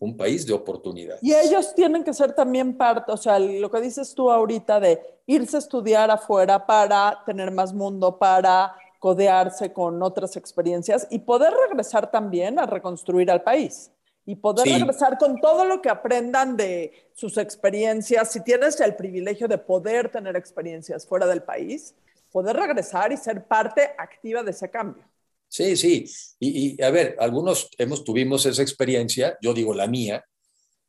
[0.00, 1.22] un país de oportunidades.
[1.22, 5.00] Y ellos tienen que ser también parte, o sea, lo que dices tú ahorita de
[5.26, 11.52] irse a estudiar afuera para tener más mundo, para codearse con otras experiencias y poder
[11.68, 13.92] regresar también a reconstruir al país
[14.24, 18.32] y poder regresar con todo lo que aprendan de sus experiencias.
[18.32, 21.94] Si tienes el privilegio de poder tener experiencias fuera del país,
[22.30, 25.04] poder regresar y ser parte activa de ese cambio.
[25.48, 26.06] Sí, sí.
[26.40, 30.24] Y, a ver, algunos hemos tuvimos esa experiencia, yo digo la mía.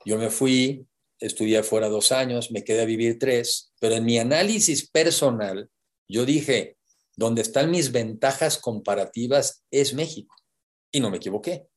[0.05, 0.85] Yo me fui,
[1.19, 5.69] estudié fuera dos años, me quedé a vivir tres, pero en mi análisis personal,
[6.07, 6.77] yo dije,
[7.15, 10.35] donde están mis ventajas comparativas es México.
[10.91, 11.67] Y no me equivoqué.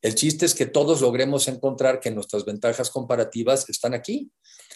[0.00, 4.30] El chiste es que todos logremos encontrar que nuestras ventajas comparativas están aquí.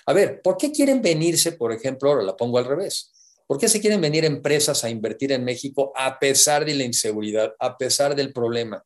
[0.07, 3.13] A ver, ¿por qué quieren venirse, por ejemplo, ahora la pongo al revés?
[3.47, 7.55] ¿Por qué se quieren venir empresas a invertir en México a pesar de la inseguridad,
[7.59, 8.85] a pesar del problema?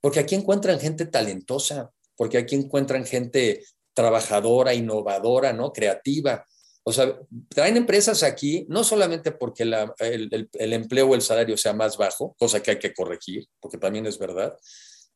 [0.00, 5.72] Porque aquí encuentran gente talentosa, porque aquí encuentran gente trabajadora, innovadora, ¿no?
[5.72, 6.46] Creativa.
[6.82, 7.18] O sea,
[7.48, 12.62] traen empresas aquí no solamente porque el, empleo o el salario sea más bajo, cosa
[12.62, 14.54] que hay que corregir, porque también es verdad,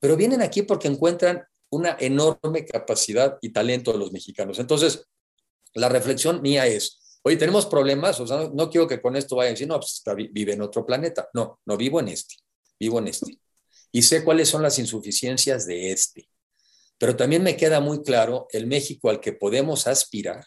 [0.01, 4.59] pero vienen aquí porque encuentran una enorme capacidad y talento de los mexicanos.
[4.59, 5.07] Entonces,
[5.75, 9.51] la reflexión mía es, oye, tenemos problemas, o sea, no, quiero que con esto vayan
[9.51, 11.29] a decir, no, pues vive en otro planeta.
[11.35, 12.37] No, no vivo en este,
[12.79, 13.39] vivo en este.
[13.93, 16.29] Y sé cuáles son las insuficiencias de este.
[16.99, 20.45] Pero también me queda muy claro el México al que podemos aspirar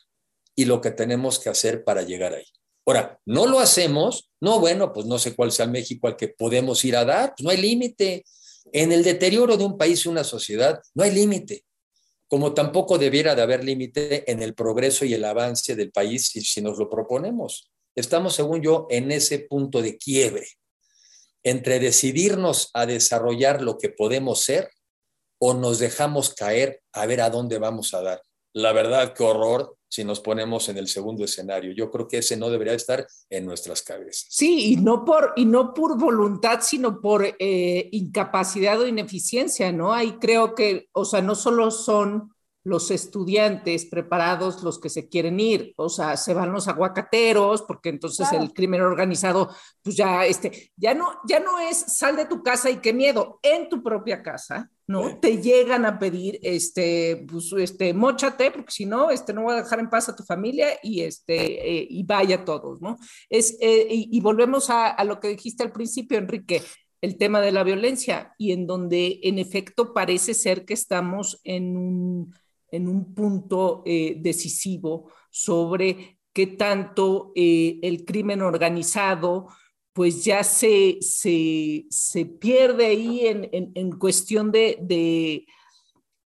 [0.56, 2.46] y lo que tenemos que hacer para llegar ahí.
[2.86, 6.30] Ahora, no lo hacemos, no, bueno, pues no sé cuál sea el México al que
[6.30, 8.26] podemos ir a dar, pues no hay límite.
[8.74, 11.66] En el deterioro de un país y una sociedad no hay límite,
[12.28, 16.42] como tampoco debiera de haber límite en el progreso y el avance del país si,
[16.42, 17.72] si nos lo proponemos.
[17.96, 20.48] Estamos, según yo, en ese punto de quiebre
[21.44, 24.70] entre decidirnos a desarrollar lo que podemos ser
[25.40, 28.22] o nos dejamos caer a ver a dónde vamos a dar.
[28.54, 31.74] La verdad, qué horror si nos ponemos en el segundo escenario.
[31.74, 34.26] Yo creo que ese no debería estar en nuestras cabezas.
[34.30, 39.94] Sí, y no por, y no por voluntad, sino por eh, incapacidad o ineficiencia, ¿no?
[39.94, 42.34] Ahí creo que, o sea, no solo son
[42.64, 47.90] los estudiantes preparados los que se quieren ir, o sea, se van los aguacateros, porque
[47.90, 48.46] entonces Claro.
[48.46, 49.50] el crimen organizado,
[49.82, 53.40] pues ya, este, ya no, ya no es sal de tu casa y qué miedo,
[53.42, 55.20] en tu propia casa, ¿no?
[55.20, 59.64] Te llegan a pedir, este, pues, este, mochate, porque si no, este, no voy a
[59.64, 62.98] dejar en paz a tu familia y, este, eh, y vaya todos, ¿no?
[63.30, 66.62] Es, eh, y, y volvemos a, a lo que dijiste al principio, Enrique,
[67.02, 71.78] el tema de la violencia y en donde en efecto parece ser que estamos en
[71.78, 72.36] un,
[72.70, 79.48] en un punto eh, decisivo sobre qué tanto el crimen organizado
[79.94, 85.46] pues ya se, se, se pierde ahí en, en, en cuestión de, de,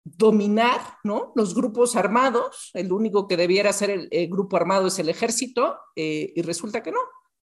[0.07, 1.33] dominar ¿no?
[1.35, 2.71] los grupos armados.
[2.75, 6.83] El único que debiera ser el, el grupo armado es el ejército eh, y resulta
[6.83, 7.01] que no.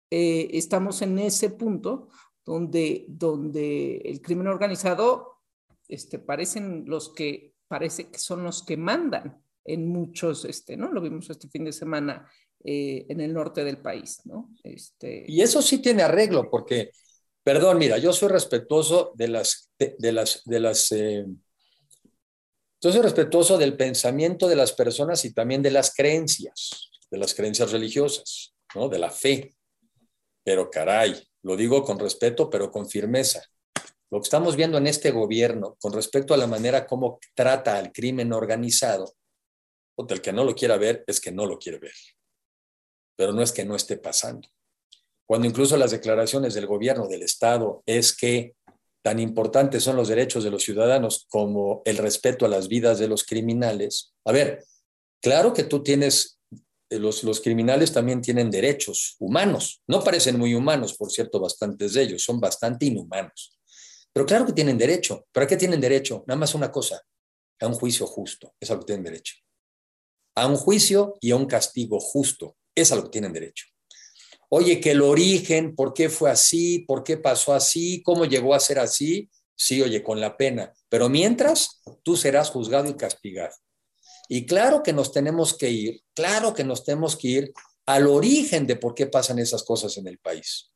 [0.10, 2.10] Eh, estamos en ese punto
[2.46, 5.42] donde, donde el crimen organizado
[5.88, 10.92] este, parecen los que parece que son los que mandan en muchos, este, ¿no?
[10.92, 12.30] Lo vimos este fin de semana
[12.64, 14.50] eh, en el norte del país, ¿no?
[14.64, 15.26] Este...
[15.28, 16.92] Y eso sí tiene arreglo, porque,
[17.44, 21.26] perdón, mira, yo soy respetuoso de las, de, de las, de las, eh,
[22.84, 27.34] yo soy respetuoso del pensamiento de las personas y también de las creencias, de las
[27.34, 28.90] creencias religiosas, ¿no?
[28.90, 29.56] De la fe.
[30.44, 33.42] Pero caray, lo digo con respeto, pero con firmeza.
[34.12, 37.92] Lo que estamos viendo en este gobierno con respecto a la manera como trata al
[37.92, 39.16] crimen organizado,
[40.10, 41.94] el que no lo quiera ver es que no lo quiere ver.
[43.16, 44.48] Pero no es que no esté pasando.
[45.26, 48.56] Cuando incluso las declaraciones del gobierno del Estado es que
[49.04, 53.08] tan importantes son los derechos de los ciudadanos como el respeto a las vidas de
[53.08, 54.14] los criminales.
[54.26, 54.64] A ver,
[55.22, 56.40] claro que tú tienes
[56.90, 59.82] los, los, criminales también tienen derechos humanos.
[59.88, 63.58] No parecen muy humanos, por cierto, bastantes de ellos, son bastante inhumanos.
[64.14, 65.26] Pero claro que tienen derecho.
[65.32, 66.24] ¿Para qué tienen derecho?
[66.28, 67.02] Nada más una cosa,
[67.60, 69.36] a un juicio justo, es a lo que tienen derecho.
[70.36, 73.66] A un juicio y a un castigo justo, es a lo que tienen derecho.
[74.50, 76.80] Oye, que el origen, ¿por qué fue así?
[76.88, 78.04] ¿Por qué pasó así?
[78.04, 79.30] ¿Cómo llegó a ser así?
[79.56, 80.72] Sí, oye, con la pena.
[80.90, 83.56] Pero mientras, tú serás juzgado y castigado.
[84.30, 87.54] Y claro que nos tenemos que ir, claro que nos tenemos que ir
[87.86, 90.72] al origen de por qué pasan esas cosas en el país.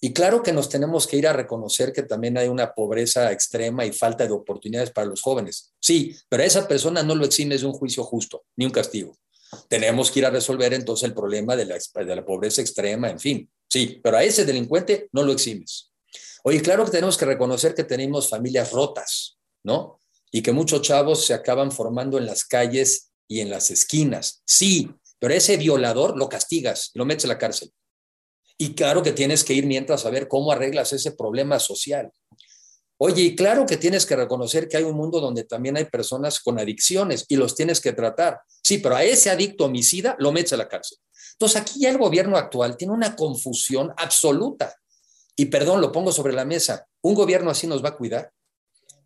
[0.00, 3.86] Y claro que nos tenemos que ir a reconocer que también hay una pobreza extrema
[3.86, 5.72] y falta de oportunidades para los jóvenes.
[5.78, 9.16] Sí, pero a esa persona no lo eximes de un juicio justo, ni un castigo.
[9.68, 13.50] Tenemos que ir a resolver entonces el problema de la, pobreza extrema, en fin.
[13.68, 15.92] Sí, pero a ese delincuente no lo eximes.
[16.44, 20.00] Oye, claro que tenemos que reconocer que tenemos familias rotas, ¿no?
[20.32, 24.42] y que muchos chavos se acaban formando en las calles y en las esquinas.
[24.46, 27.70] Sí, pero ese violador lo castigas, lo metes a la cárcel.
[28.56, 32.10] Y claro que tienes que ir mientras a ver cómo arreglas ese problema social.
[33.04, 36.38] Oye, y claro que tienes que reconocer que hay un mundo donde también hay personas
[36.38, 38.42] con adicciones y los tienes que tratar.
[38.62, 40.98] Sí, pero a ese adicto homicida lo metes a la cárcel.
[41.32, 44.76] Entonces aquí ya el gobierno actual tiene una confusión absoluta.
[45.34, 46.86] Y perdón, lo pongo sobre la mesa.
[47.00, 48.30] ¿Un gobierno así nos va a cuidar?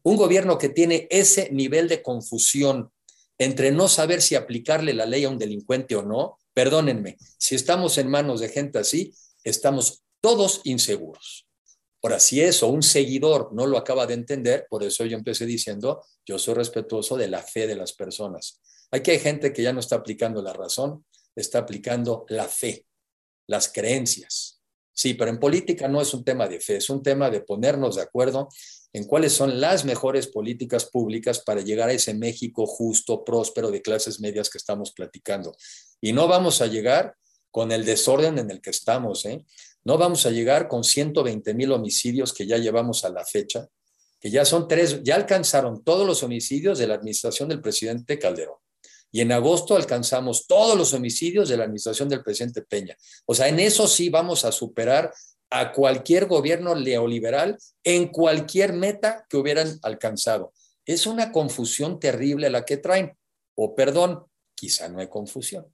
[0.03, 2.93] Un gobierno que tiene ese nivel de confusión
[3.39, 7.97] entre no saber si aplicarle la ley a un delincuente o no, perdónenme, si estamos
[7.97, 11.46] en manos de gente así, estamos todos inseguros.
[12.07, 16.05] Ahora, si eso un seguidor no lo acaba de entender, por eso yo empecé diciendo,
[16.25, 18.61] yo soy respetuoso de la fe de las personas.
[18.93, 21.05] Aquí hay gente que ya no está aplicando la razón,
[21.35, 22.87] está aplicando la fe,
[23.49, 24.63] las creencias.
[24.93, 27.97] Sí, pero en política no es un tema de fe, es un tema de ponernos
[27.97, 28.51] de acuerdo
[28.93, 33.83] en cuáles son las mejores políticas públicas para llegar a ese México justo, próspero, de
[33.83, 35.57] clases medias que estamos platicando.
[36.01, 37.17] Y no vamos a llegar
[37.51, 39.45] con el desorden en el que estamos, ¿eh?
[39.87, 43.69] No vamos a llegar con 120 mil homicidios que ya llevamos a la fecha,
[44.19, 48.57] que ya son tres, ya alcanzaron todos los homicidios de la administración del presidente Calderón.
[49.13, 52.97] Y en agosto alcanzamos todos los homicidios de la administración del presidente Peña.
[53.27, 55.15] O sea, en eso sí vamos a superar
[55.51, 60.53] a cualquier gobierno neoliberal en cualquier meta que hubieran alcanzado.
[60.85, 63.17] Es una confusión terrible la que traen.
[63.55, 64.25] O perdón,
[64.57, 65.73] quizá no hay confusión.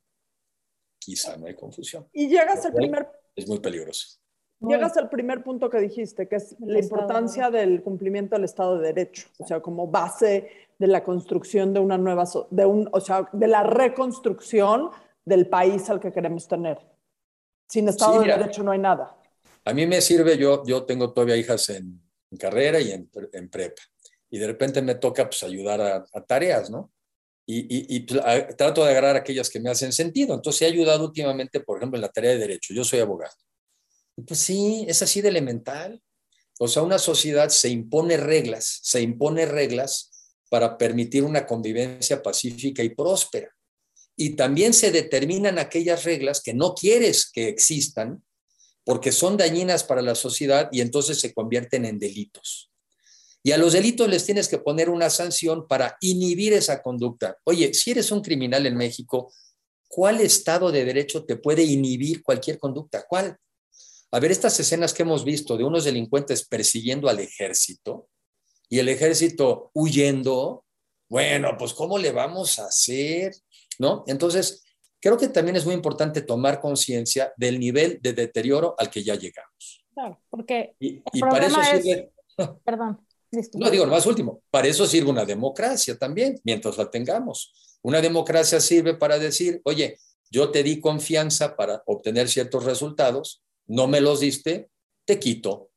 [0.99, 2.07] Quizá no hay confusión.
[2.13, 3.22] Y llegas al primer...
[3.37, 4.19] Es muy peligroso.
[4.61, 8.93] llegas al primer punto que dijiste, que es la importancia del cumplimiento del Estado de
[8.93, 13.29] Derecho, o sea, como base de la construcción de una nueva, de un, o sea,
[13.33, 14.91] de la reconstrucción
[15.25, 16.79] del país al que queremos tener.
[17.69, 19.17] Sin Estado de Derecho no hay nada.
[19.65, 22.01] A mí me sirve, yo, yo tengo todavía hijas en,
[22.39, 23.83] carrera y en, en, prepa,
[24.31, 26.91] y de repente me toca pues ayudar a, tareas, ¿no?
[27.45, 28.21] Y, pues,
[28.57, 30.35] trato de agarrar aquellas que me hacen sentido.
[30.35, 32.73] Entonces he ayudado últimamente, por ejemplo, en la tarea de derecho.
[32.73, 33.35] Yo soy abogado.
[34.27, 36.01] Pues sí, es así de elemental.
[36.59, 40.11] O sea, una sociedad se impone reglas, se impone reglas
[40.49, 43.51] para permitir una convivencia pacífica y próspera.
[44.17, 48.23] Y también se determinan aquellas reglas que no quieres que existan
[48.85, 52.72] porque son dañinas para la sociedad y entonces se convierten en delitos.
[53.45, 57.37] Y a los delitos les tienes que poner una sanción para inhibir esa conducta.
[57.45, 59.33] Oye, si eres un criminal en México,
[59.89, 63.05] ¿cuál Estado de Derecho te puede inhibir cualquier conducta?
[63.09, 63.37] ¿Cuál?
[64.13, 68.09] A ver, estas escenas que hemos visto de unos delincuentes persiguiendo al ejército
[68.69, 70.65] y el ejército huyendo,
[71.09, 73.35] bueno, pues ¿cómo le vamos a hacer?
[73.79, 74.05] ¿No?
[74.07, 74.65] Entonces,
[75.01, 79.17] creo que también es muy importante tomar conciencia del nivel de deterioro al que ya
[79.17, 79.85] llegamos.
[79.93, 82.13] Claro, porque y, para eso sirve...
[82.65, 83.07] Perdón.
[83.55, 87.79] No digo, más último, para eso sirve una democracia también, mientras la tengamos.
[87.83, 89.99] Una democracia sirve para decir, oye,
[90.31, 94.71] yo te di confianza para obtener ciertos resultados, no me los diste,
[95.05, 95.71] te quito.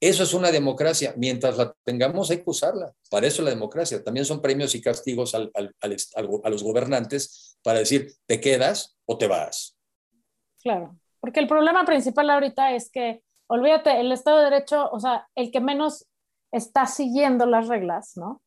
[0.00, 1.12] Eso es una democracia.
[1.16, 2.92] Mientras la tengamos, hay que usarla.
[3.10, 4.02] Para eso la democracia.
[4.04, 9.76] También son premios y castigos a los gobernantes para decir, te quedas o te vas.
[10.62, 15.28] Claro, porque el problema principal ahorita es que, olvídate, el Estado de Derecho, o sea,
[15.34, 16.06] el que menos
[16.52, 18.42] está siguiendo las reglas, ¿no?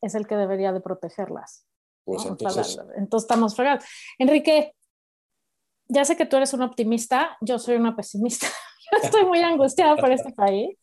[0.00, 1.66] Es el que debería de protegerlas.
[2.04, 2.78] Pues entonces...
[2.96, 3.84] entonces estamos fregados.
[4.18, 4.74] Enrique,
[5.88, 8.46] ya sé que tú eres un optimista, yo soy una pesimista.
[8.92, 10.76] yo estoy muy angustiada por este país.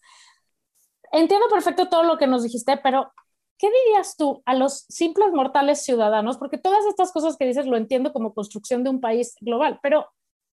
[1.11, 3.11] Entiendo perfecto todo lo que nos dijiste, pero
[3.57, 6.37] ¿qué dirías tú a los simples mortales ciudadanos?
[6.37, 10.07] Porque todas estas cosas que dices lo entiendo como construcción de un país global, pero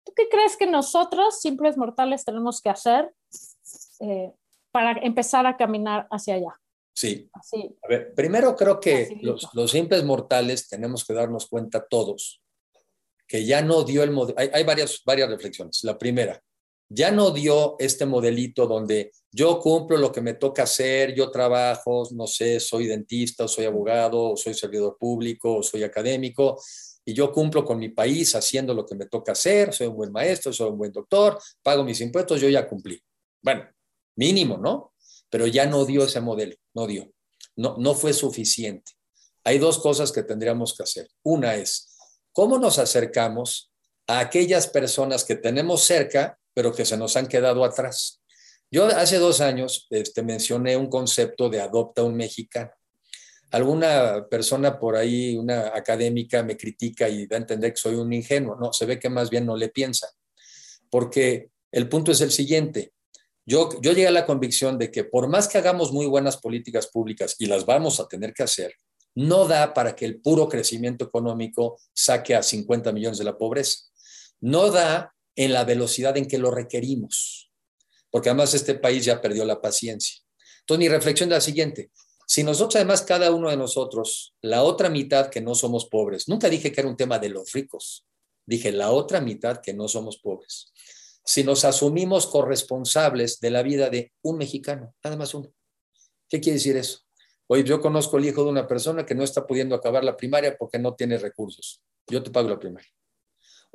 [0.04, 3.12] ¿tú qué crees que nosotros, simples mortales, tenemos que hacer
[4.00, 4.32] eh,
[4.74, 6.60] para empezar a caminar hacia allá?
[6.92, 7.30] Sí.
[7.32, 12.42] A ver, primero creo que los, los, simples mortales tenemos que darnos cuenta todos
[13.28, 15.84] que ya no dio el modelo, hay, varias, varias reflexiones.
[15.84, 16.42] La primera,
[16.88, 22.08] ya no dio este modelito donde yo cumplo lo que me toca hacer, yo trabajo,
[22.12, 26.60] no sé, soy dentista, o soy abogado, o soy servidor público, o soy académico,
[27.04, 30.10] y yo cumplo con mi país haciendo lo que me toca hacer, soy un buen
[30.10, 33.00] maestro, soy un buen doctor, pago mis impuestos, yo ya cumplí.
[33.40, 33.68] Bueno,
[34.16, 34.92] mínimo, ¿no?
[35.30, 37.10] Pero ya no dio ese modelo, no dio.
[37.56, 38.92] No, no fue suficiente.
[39.44, 41.08] Hay dos cosas que tendríamos que hacer.
[41.22, 41.94] Una es,
[42.34, 43.70] ¿Cómo nos acercamos
[44.08, 48.20] a aquellas personas que tenemos cerca, pero que se nos han quedado atrás?
[48.72, 52.72] Yo hace dos años este, mencioné un concepto de adopta un mexicano.
[53.52, 58.12] Alguna persona por ahí, una académica, me critica y da a entender que soy un
[58.12, 58.56] ingenuo.
[58.56, 60.08] No, se ve que más bien no le piensa.
[60.90, 62.93] Porque el punto es el siguiente.
[63.46, 66.86] Yo, yo llegué a la convicción de que por más que hagamos muy buenas políticas
[66.86, 68.74] públicas, y las vamos a tener que hacer,
[69.14, 73.84] no da para que el puro crecimiento económico saque a 50 millones de la pobreza.
[74.40, 77.50] No da en la velocidad en que lo requerimos,
[78.10, 80.16] porque además este país ya perdió la paciencia.
[80.60, 81.90] Entonces mi reflexión es la siguiente.
[82.26, 86.48] Si nosotros, además, cada uno de nosotros, la otra mitad que no somos pobres, nunca
[86.48, 88.06] dije que era un tema de los ricos,
[88.46, 90.72] dije la otra mitad que no somos pobres.
[91.24, 95.52] Si nos asumimos corresponsables de la vida de un mexicano, nada más uno.
[96.28, 97.00] ¿Qué quiere decir eso?
[97.46, 100.56] Oye, yo conozco el hijo de una persona que no está pudiendo acabar la primaria
[100.58, 101.82] porque no tiene recursos.
[102.06, 102.90] Yo te pago la primaria.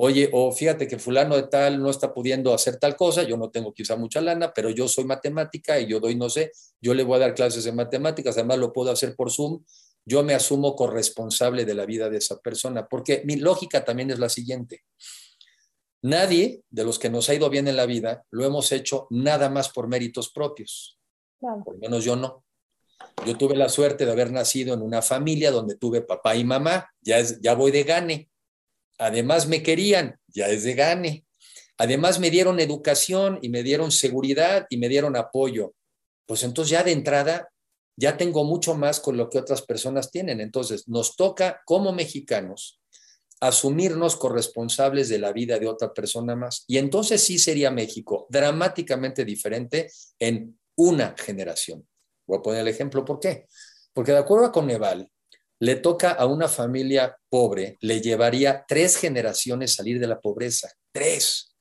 [0.01, 3.49] Oye, o fíjate que fulano de tal no está pudiendo hacer tal cosa, yo no
[3.49, 7.03] tengo quizá mucha lana, pero yo soy matemática y yo doy, no sé, yo le
[7.03, 9.61] voy a dar clases de matemáticas, además lo puedo hacer por Zoom,
[10.05, 14.19] yo me asumo corresponsable de la vida de esa persona, porque mi lógica también es
[14.19, 14.85] la siguiente.
[16.01, 19.49] Nadie de los que nos ha ido bien en la vida lo hemos hecho nada
[19.49, 20.97] más por méritos propios.
[21.39, 22.43] Por lo menos yo no.
[23.25, 26.89] Yo tuve la suerte de haber nacido en una familia donde tuve papá y mamá,
[27.01, 28.29] ya, es, ya voy de gane.
[28.97, 31.25] Además me querían, ya es de gane.
[31.77, 35.73] Además me dieron educación y me dieron seguridad y me dieron apoyo.
[36.25, 37.49] Pues entonces ya de entrada
[37.97, 40.39] ya tengo mucho más con lo que otras personas tienen.
[40.39, 42.78] Entonces nos toca como mexicanos
[43.41, 46.65] asumirnos corresponsables de la vida de otra persona más.
[46.67, 51.87] Y entonces sí sería México dramáticamente diferente en una generación.
[52.27, 53.47] Voy a poner el ejemplo, ¿por qué?
[53.93, 55.09] Porque de acuerdo a Coneval,
[55.59, 60.71] le toca a una familia pobre, le llevaría tres generaciones salir de la pobreza.
[60.91, 61.53] Tres.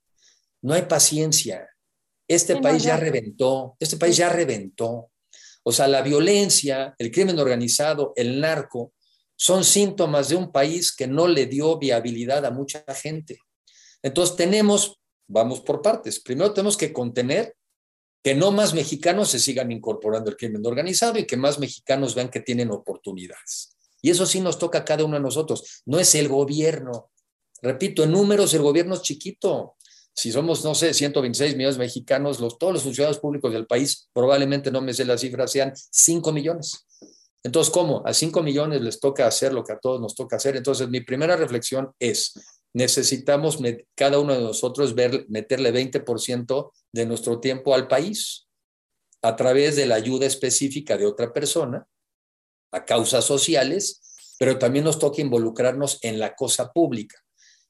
[0.63, 1.69] No hay paciencia.
[2.29, 2.97] Este no, país ya ya.
[2.99, 5.11] reventó, este país ya reventó.
[5.65, 8.93] O sea, la violencia, el crimen organizado, el narco,
[9.41, 13.39] son síntomas de un país que no le dio viabilidad a mucha gente.
[14.03, 17.55] Entonces tenemos, vamos por partes, primero tenemos que contener
[18.21, 22.31] que no más mexicanos se sigan incorporando al crimen organizado y que más mexicanos vean
[22.31, 23.77] que tienen oportunidades.
[24.03, 27.13] Y eso sí nos toca cada uno de nosotros, no es el gobierno.
[27.63, 29.77] Repito, en números el gobierno es chiquito.
[30.13, 34.09] Si somos, no sé, 126 millones de mexicanos, los, todos los funcionarios públicos del país,
[34.13, 36.88] probablemente no me sé la cifra, sean 5 millones.
[37.43, 38.03] Entonces, ¿cómo?
[38.05, 40.57] A 5 millones les toca hacer lo que a todos nos toca hacer.
[40.57, 42.35] Entonces, mi primera reflexión es,
[42.75, 43.59] necesitamos
[43.95, 48.47] cada uno de nosotros ver, meterle 20% de nuestro tiempo al país
[49.23, 51.87] a través de la ayuda específica de otra persona
[52.73, 57.17] a causas sociales, pero también nos toca involucrarnos en la cosa pública.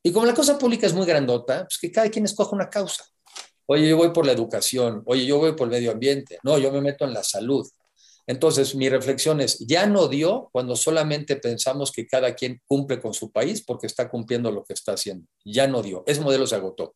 [0.03, 3.05] Y como la cosa pública es muy grandota, pues que cada quien escoja una causa.
[3.67, 6.73] Oye, yo voy por la educación, oye, yo voy por el medio ambiente, no, yo
[6.73, 7.69] me meto en la salud.
[8.29, 13.15] Entonces, mi reflexión es, ya no dio cuando solamente pensamos que cada quien cumple con
[13.15, 15.27] su país porque está cumpliendo lo que está haciendo.
[15.47, 16.93] Ya no dio, ese modelo se agotó.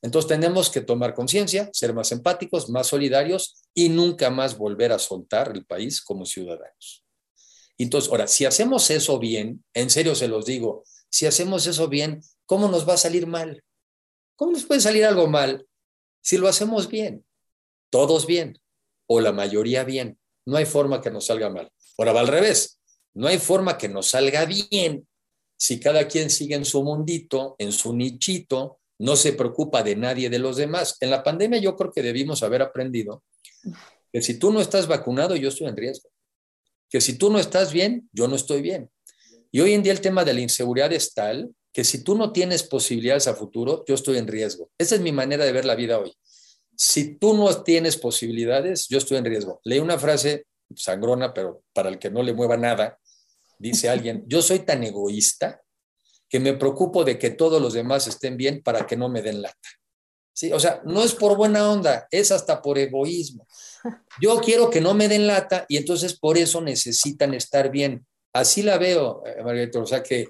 [0.00, 4.98] Entonces, tenemos que tomar conciencia, ser más empáticos, más solidarios y nunca más volver a
[4.98, 7.04] soltar el país como ciudadanos.
[7.76, 12.22] Entonces, ahora, si hacemos eso bien, en serio se los digo, si hacemos eso bien,
[12.46, 13.62] ¿cómo nos va a salir mal?
[14.34, 15.66] ¿Cómo nos puede salir algo mal
[16.22, 17.26] si lo hacemos bien?
[17.90, 18.58] Todos bien,
[19.06, 20.19] o la mayoría bien.
[20.50, 21.70] No hay forma que nos salga mal.
[21.96, 22.80] Ahora va al revés.
[23.14, 25.06] No hay forma que nos salga bien
[25.56, 30.28] si cada quien sigue en su mundito, en su nichito, no se preocupa de nadie
[30.28, 30.96] de los demás.
[30.98, 33.22] En la pandemia yo creo que debimos haber aprendido
[34.12, 36.10] que si tú no estás vacunado, yo estoy en riesgo.
[36.88, 38.90] Que si tú no estás bien, yo no estoy bien.
[39.52, 42.32] Y hoy en día el tema de la inseguridad es tal que si tú no
[42.32, 44.68] tienes posibilidades a futuro, yo estoy en riesgo.
[44.76, 46.12] Esa es mi manera de ver la vida hoy.
[46.82, 49.60] Si tú no tienes posibilidades, yo estoy en riesgo.
[49.64, 52.98] Leí una frase sangrona, pero para el que no le mueva nada,
[53.58, 55.60] dice alguien, yo soy tan egoísta
[56.26, 59.42] que me preocupo de que todos los demás estén bien para que no me den
[59.42, 59.68] lata.
[60.32, 63.46] Sí, o sea, no es por buena onda, es hasta por egoísmo.
[64.22, 68.06] Yo quiero que no me den lata y entonces por eso necesitan estar bien.
[68.32, 70.28] Así la veo, eh, Margarita, o sea que,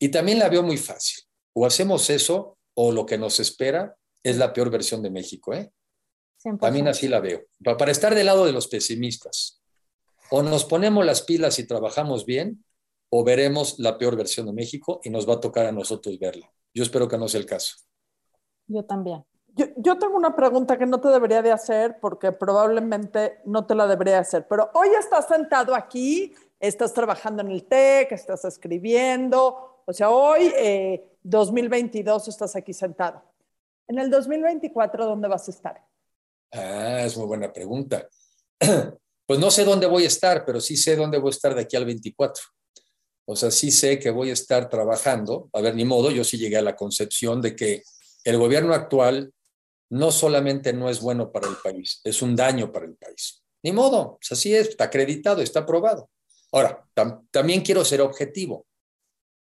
[0.00, 1.22] y también la veo muy fácil.
[1.52, 5.70] O hacemos eso o lo que nos espera es la peor versión de México, ¿eh?
[6.44, 6.58] 100%.
[6.60, 7.42] También así la veo.
[7.64, 9.60] Pa- Para estar del lado de los pesimistas,
[10.30, 12.64] o nos ponemos las pilas y trabajamos bien,
[13.10, 16.50] o veremos la peor versión de México y nos va a tocar a nosotros verla.
[16.74, 17.76] Yo espero que no sea el caso.
[18.66, 19.24] Yo también.
[19.56, 23.76] Yo, yo tengo una pregunta que no te debería de hacer porque probablemente no te
[23.76, 29.82] la debería hacer, pero hoy estás sentado aquí, estás trabajando en el TEC, estás escribiendo,
[29.86, 33.22] o sea, hoy, eh, 2022, estás aquí sentado.
[33.86, 35.84] En el 2024, ¿dónde vas a estar?
[36.54, 38.08] Ah, es muy buena pregunta.
[39.26, 41.62] Pues no sé dónde voy a estar, pero sí sé dónde voy a estar de
[41.62, 42.42] aquí al 24.
[43.26, 45.48] O sea, sí sé que voy a estar trabajando.
[45.54, 47.82] A ver, ni modo, yo sí llegué a la concepción de que
[48.24, 49.32] el gobierno actual
[49.90, 53.42] no solamente no es bueno para el país, es un daño para el país.
[53.62, 56.10] Ni modo, pues así es, está acreditado, está aprobado.
[56.52, 58.66] Ahora, tam- también quiero ser objetivo.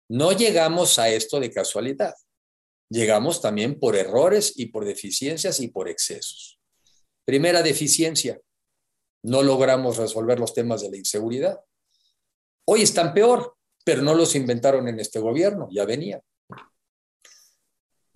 [0.10, 2.14] No llegamos a esto de casualidad.
[2.89, 6.59] Llegamos también por errores y por deficiencias y por excesos.
[7.30, 8.41] Primera deficiencia,
[9.23, 11.59] no logramos resolver los temas de la inseguridad.
[12.65, 13.55] Hoy están peor,
[13.86, 16.19] pero no los inventaron en este gobierno, ya venía.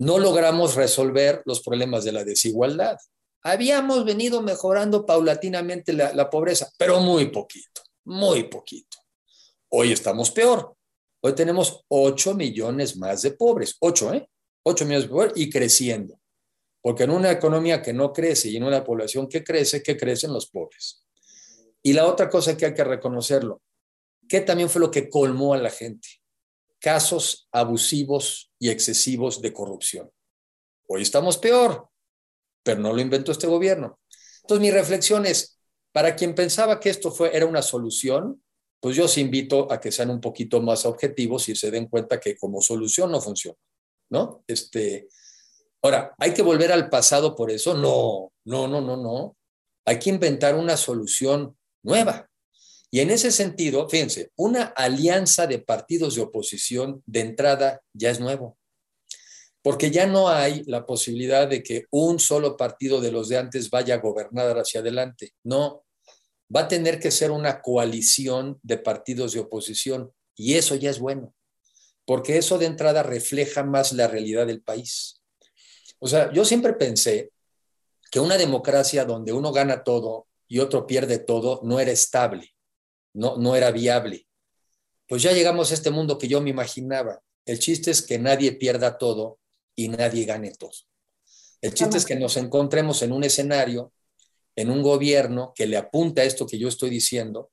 [0.00, 2.98] No logramos resolver los problemas de la desigualdad.
[3.44, 8.98] Habíamos venido mejorando paulatinamente la, la pobreza, pero muy poquito, muy poquito.
[9.68, 10.74] Hoy estamos peor.
[11.22, 14.28] Hoy tenemos 8 millones más de pobres, 8, ¿eh?
[14.64, 16.18] 8 millones de pobres y creciendo.
[16.84, 20.34] Porque en una economía que no crece y en una población que crece, que crecen
[20.34, 21.06] los pobres.
[21.82, 23.62] Y la otra cosa que hay que reconocerlo,
[24.28, 26.06] que también fue lo que colmó a la gente,
[26.78, 30.10] casos abusivos y excesivos de corrupción.
[30.86, 31.88] Hoy estamos peor,
[32.62, 33.98] pero no lo inventó este gobierno.
[34.42, 35.58] Entonces mi reflexión es,
[35.90, 38.44] para quien pensaba que esto fue, era una solución,
[38.78, 42.20] pues yo os invito a que sean un poquito más objetivos y se den cuenta
[42.20, 43.56] que como solución no funciona,
[44.10, 44.44] ¿no?
[44.46, 45.08] Este,
[45.84, 47.74] ahora, ¿hay que volver al pasado por eso?
[47.74, 49.36] No, no, no, no, no.
[49.84, 52.28] Hay que inventar una solución nueva.
[52.90, 58.18] Y en ese sentido, fíjense, una alianza de partidos de oposición de entrada ya es
[58.18, 58.56] nuevo,
[59.62, 63.68] porque ya no hay la posibilidad de que un solo partido de los de antes
[63.68, 65.32] vaya a gobernar hacia adelante.
[65.42, 65.84] No,
[66.54, 70.98] va a tener que ser una coalición de partidos de oposición y eso ya es
[70.98, 71.34] bueno,
[72.06, 75.20] porque eso de entrada refleja más la realidad del país.
[76.04, 77.32] O sea, yo siempre pensé
[78.10, 82.54] que una democracia donde uno gana todo y otro pierde todo no era estable,
[83.14, 84.26] no, no era viable.
[85.08, 87.22] Pues ya llegamos a este mundo que yo me imaginaba.
[87.46, 89.38] El chiste es que nadie pierda todo
[89.74, 90.74] y nadie gane todo.
[91.62, 93.90] El chiste es que nos encontremos en un escenario,
[94.56, 97.50] en un gobierno que le apunta a esto que yo estoy diciendo,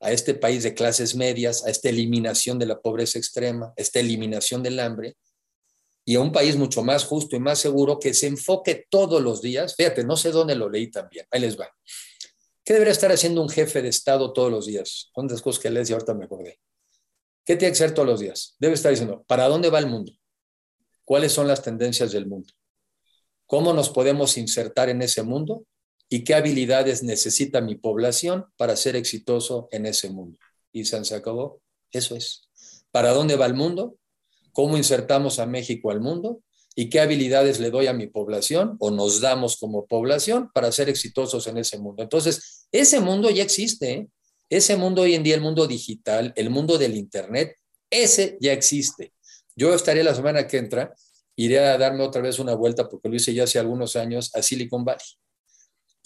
[0.00, 3.98] a este país de clases medias, a esta eliminación de la pobreza extrema, a esta
[3.98, 5.16] eliminación del hambre,
[6.04, 9.40] y a un país mucho más justo y más seguro que se enfoque todos los
[9.40, 9.74] días.
[9.74, 11.68] Fíjate, no sé dónde lo leí también, ahí les va.
[12.64, 15.10] ¿Qué debería estar haciendo un jefe de Estado todos los días?
[15.12, 16.60] ¿Cuántas cosas que lees y ahorita me acordé?
[17.44, 18.56] ¿Qué tiene que hacer todos los días?
[18.58, 20.12] Debe estar diciendo, ¿para dónde va el mundo?
[21.04, 22.52] ¿Cuáles son las tendencias del mundo?
[23.46, 25.66] ¿Cómo nos podemos insertar en ese mundo?
[26.08, 30.38] y qué habilidades necesita mi población para ser exitoso en ese mundo.
[30.72, 31.60] Y se acabó.
[31.90, 32.48] Eso es.
[32.90, 33.96] ¿Para dónde va el mundo?
[34.54, 36.40] ¿Cómo insertamos a México al mundo?
[36.74, 40.88] ¿Y qué habilidades le doy a mi población o nos damos como población para ser
[40.88, 42.02] exitosos en ese mundo?
[42.02, 43.92] Entonces, ese mundo ya existe.
[43.92, 44.08] ¿eh?
[44.48, 47.56] Ese mundo hoy en día, el mundo digital, el mundo del Internet,
[47.90, 49.12] ese ya existe.
[49.54, 50.94] Yo estaré la semana que entra,
[51.36, 54.40] iré a darme otra vez una vuelta, porque lo hice ya hace algunos años, a
[54.40, 55.04] Silicon Valley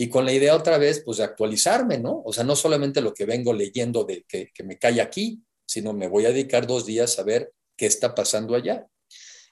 [0.00, 2.22] y con la idea otra vez, pues de actualizarme, ¿no?
[2.24, 6.06] O sea, no solamente lo que vengo leyendo de que, me cae aquí, sino me
[6.06, 8.86] voy a dedicar dos días a ver qué está pasando allá.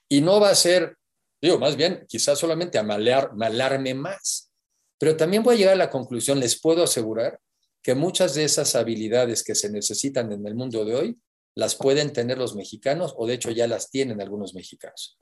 [0.08, 0.98] Y no va a ser,
[1.40, 4.50] digo, más bien, quizás solamente a malear, malarme más,
[4.98, 7.40] pero también voy a llegar a la conclusión, les puedo asegurar
[7.82, 11.18] que muchas de esas habilidades que se necesitan en el mundo de hoy
[11.54, 15.16] las pueden tener los mexicanos o de hecho ya las tienen algunos mexicanos.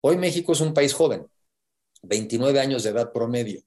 [0.00, 1.26] Hoy México es un país joven,
[2.02, 3.62] 29 años de edad promedio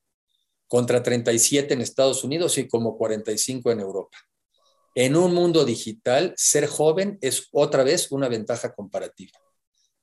[0.67, 4.17] contra 37 en Estados Unidos y como 45 en Europa.
[4.93, 9.39] En un mundo digital, ser joven es otra vez una ventaja comparativa.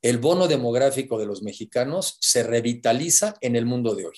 [0.01, 4.17] El bono demográfico de los mexicanos se revitaliza en el mundo de hoy.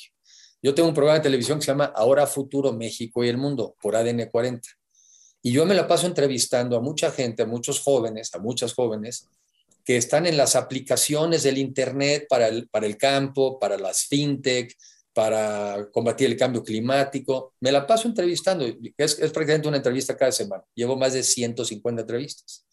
[0.62, 3.75] Yo tengo un programa de televisión que se llama Ahora Futuro México y el Mundo
[3.83, 4.68] por ADN 40.
[5.43, 9.27] Y yo me la paso entrevistando a mucha gente, a muchos jóvenes, a muchas jóvenes,
[9.85, 14.77] que están en las aplicaciones del Internet para el, para el campo, para las fintech,
[15.12, 17.54] para combatir el cambio climático.
[17.61, 18.64] Me la paso entrevistando,
[18.96, 20.64] es, prácticamente una entrevista cada semana.
[20.74, 22.66] Llevo más de 150 entrevistas.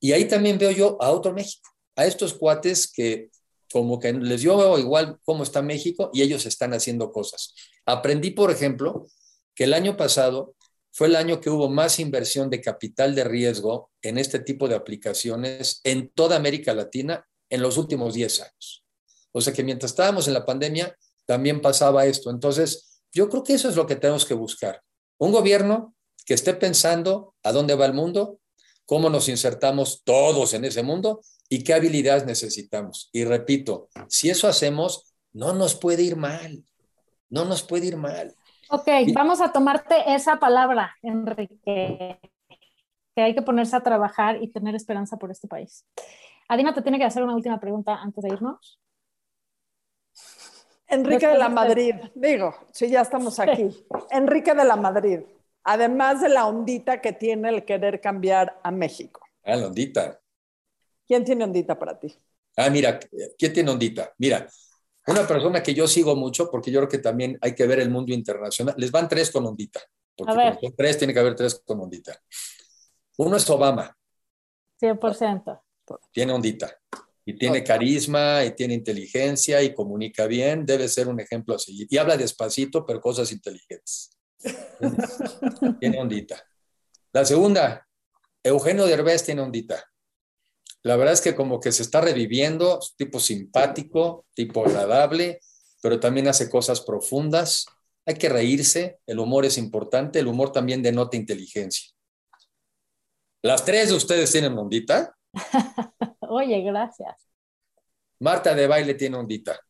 [0.00, 3.30] Y ahí también veo yo a otro México, a estos cuates que
[3.70, 7.54] como que les dio igual cómo está México y ellos están haciendo cosas.
[7.84, 9.06] Aprendí, por ejemplo,
[9.54, 10.54] que el año pasado
[10.90, 14.74] fue el año que hubo más inversión de capital de riesgo en este tipo de
[14.74, 18.84] aplicaciones en toda América Latina en los últimos 10 años.
[19.32, 20.96] O sea que mientras estábamos en la pandemia,
[21.28, 22.30] también pasaba esto.
[22.30, 24.80] Entonces, yo creo que eso es lo que tenemos que buscar.
[25.18, 28.38] Un gobierno que esté pensando a dónde va el mundo,
[28.86, 31.20] cómo nos insertamos todos en ese mundo
[31.50, 33.10] y qué habilidades necesitamos.
[33.12, 36.64] Y repito, si eso hacemos, no nos puede ir mal,
[37.28, 38.34] no nos puede ir mal.
[38.70, 42.18] Ok, vamos a tomarte esa palabra, Enrique,
[43.14, 45.84] que hay que ponerse a trabajar y tener esperanza por este país.
[46.48, 48.80] Adina te tiene que hacer una última pregunta antes de irnos.
[50.88, 53.68] Enrique de la Madrid, digo, si ya estamos aquí.
[54.10, 55.20] Enrique de la Madrid,
[55.64, 59.20] además de la ondita que tiene el querer cambiar a México.
[59.44, 60.18] Ah, la ondita.
[61.06, 62.14] ¿Quién tiene ondita para ti?
[62.56, 62.98] Ah, mira,
[63.38, 64.14] ¿quién tiene ondita?
[64.18, 64.48] Mira,
[65.06, 67.90] una persona que yo sigo mucho, porque yo creo que también hay que ver el
[67.90, 68.74] mundo internacional.
[68.78, 69.80] Les van tres con ondita.
[70.16, 72.18] Porque a tres tiene que haber tres con ondita.
[73.18, 73.94] Uno es Obama.
[74.80, 75.60] 100%.
[76.12, 76.78] Tiene ondita
[77.28, 81.86] y tiene carisma y tiene inteligencia y comunica bien, debe ser un ejemplo a seguir.
[81.90, 84.16] Y habla despacito, pero cosas inteligentes.
[85.78, 86.42] tiene ondita.
[87.12, 87.86] La segunda,
[88.42, 89.84] Eugenio Derbez tiene ondita.
[90.82, 95.40] La verdad es que como que se está reviviendo, tipo simpático, tipo agradable,
[95.82, 97.66] pero también hace cosas profundas.
[98.06, 101.90] Hay que reírse, el humor es importante, el humor también denota inteligencia.
[103.42, 105.14] Las tres de ustedes tienen ondita.
[106.28, 107.28] Oye, gracias.
[108.20, 109.60] Marta de baile tiene ondita,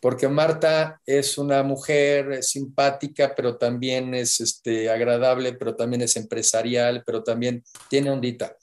[0.00, 7.02] porque Marta es una mujer simpática, pero también es este, agradable, pero también es empresarial,
[7.06, 8.56] pero también tiene ondita.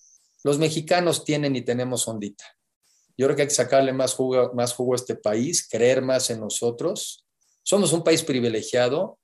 [0.43, 2.45] Los mexicanos tienen y tenemos ondita.
[3.18, 6.30] Yo creo que hay que sacarle más jugo, más jugo a este país, creer más
[6.30, 7.26] en nosotros.
[7.64, 9.20] Somos un país privilegiado,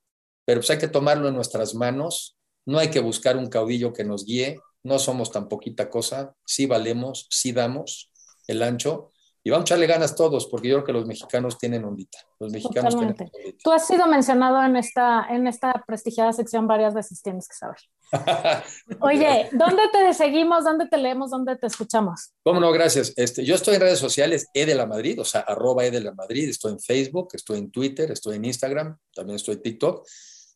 [0.46, 2.38] pero pues hay que tomarlo en nuestras manos.
[2.66, 6.66] No hay que buscar un caudillo que nos guíe, no somos tan poquita cosa, sí
[6.66, 8.12] valemos, sí damos
[8.48, 9.12] el ancho.
[9.44, 12.18] Y vamos a echarle ganas todos, porque yo creo que los mexicanos tienen ondita.
[12.38, 13.30] Los mexicanos Totalmente.
[13.32, 13.64] tienen ondita.
[13.64, 17.78] Tú has sido mencionado en esta, en esta prestigiada sección varias veces, tienes que saber.
[19.00, 20.66] Oye, ¿dónde te seguimos?
[20.66, 21.32] ¿Dónde te leemos?
[21.32, 22.34] ¿Dónde te escuchamos?
[22.44, 23.14] Cómo no, gracias.
[23.16, 26.02] Este, yo estoy en redes sociales, E de la Madrid, o sea, arroba E de
[26.02, 30.06] la Madrid, estoy en Facebook, estoy en Twitter, estoy en Instagram, también estoy en TikTok,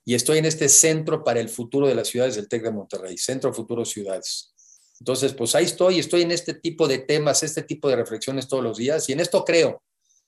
[0.06, 3.18] y estoy en este Centro para el Futuro de las Ciudades del TEC de Monterrey,
[3.18, 4.54] Centro Futuro Ciudades.
[5.00, 8.64] Entonces, pues ahí estoy, estoy en este tipo de temas, este tipo de reflexiones todos
[8.64, 9.82] los días, y en esto creo,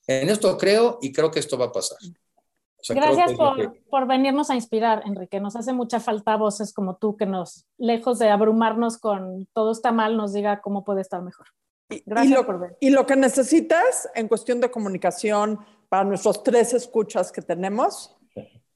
[0.06, 1.98] en esto creo y creo que esto va a pasar.
[2.78, 5.40] O sea, Gracias por, que- por venirnos a inspirar, Enrique.
[5.40, 9.90] Nos hace mucha falta voces como tú que nos, lejos de abrumarnos con todo está
[9.92, 11.46] mal, nos diga cómo puede estar mejor.
[12.04, 12.76] Gracias y lo, por venir.
[12.80, 15.58] y lo que necesitas en cuestión de comunicación
[15.88, 18.16] para nuestros tres escuchas que tenemos,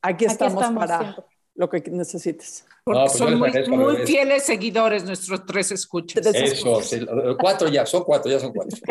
[0.03, 1.25] aquí estamos, estamos para siempre.
[1.55, 2.67] lo que necesites.
[2.85, 6.23] Porque No, pues son muy, fieles seguidores nuestros tres escuchas.
[6.23, 7.07] Tres Eso, sí,
[7.39, 8.79] cuatro ya, son cuatro, ya son cuatro.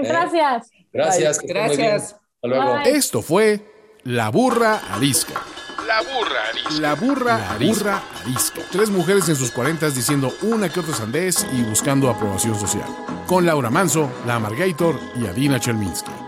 [0.00, 0.06] Ok.
[0.06, 0.70] Gracias.
[0.92, 1.42] Gracias.
[1.42, 1.66] muy bien.
[1.66, 2.02] Gracias.
[2.12, 2.74] Hasta luego.
[2.74, 2.90] Bye.
[2.92, 3.60] Esto fue
[4.04, 5.42] La Burra Arisca.
[5.88, 6.80] La burra arisca.
[6.80, 8.62] La burra, burra arisca.
[8.70, 12.88] Tres mujeres en sus cuarentas diciendo una que otra sandez y buscando aprobación social.
[13.26, 16.27] Con Laura Manso, La Amargator y Adina Chelminsky.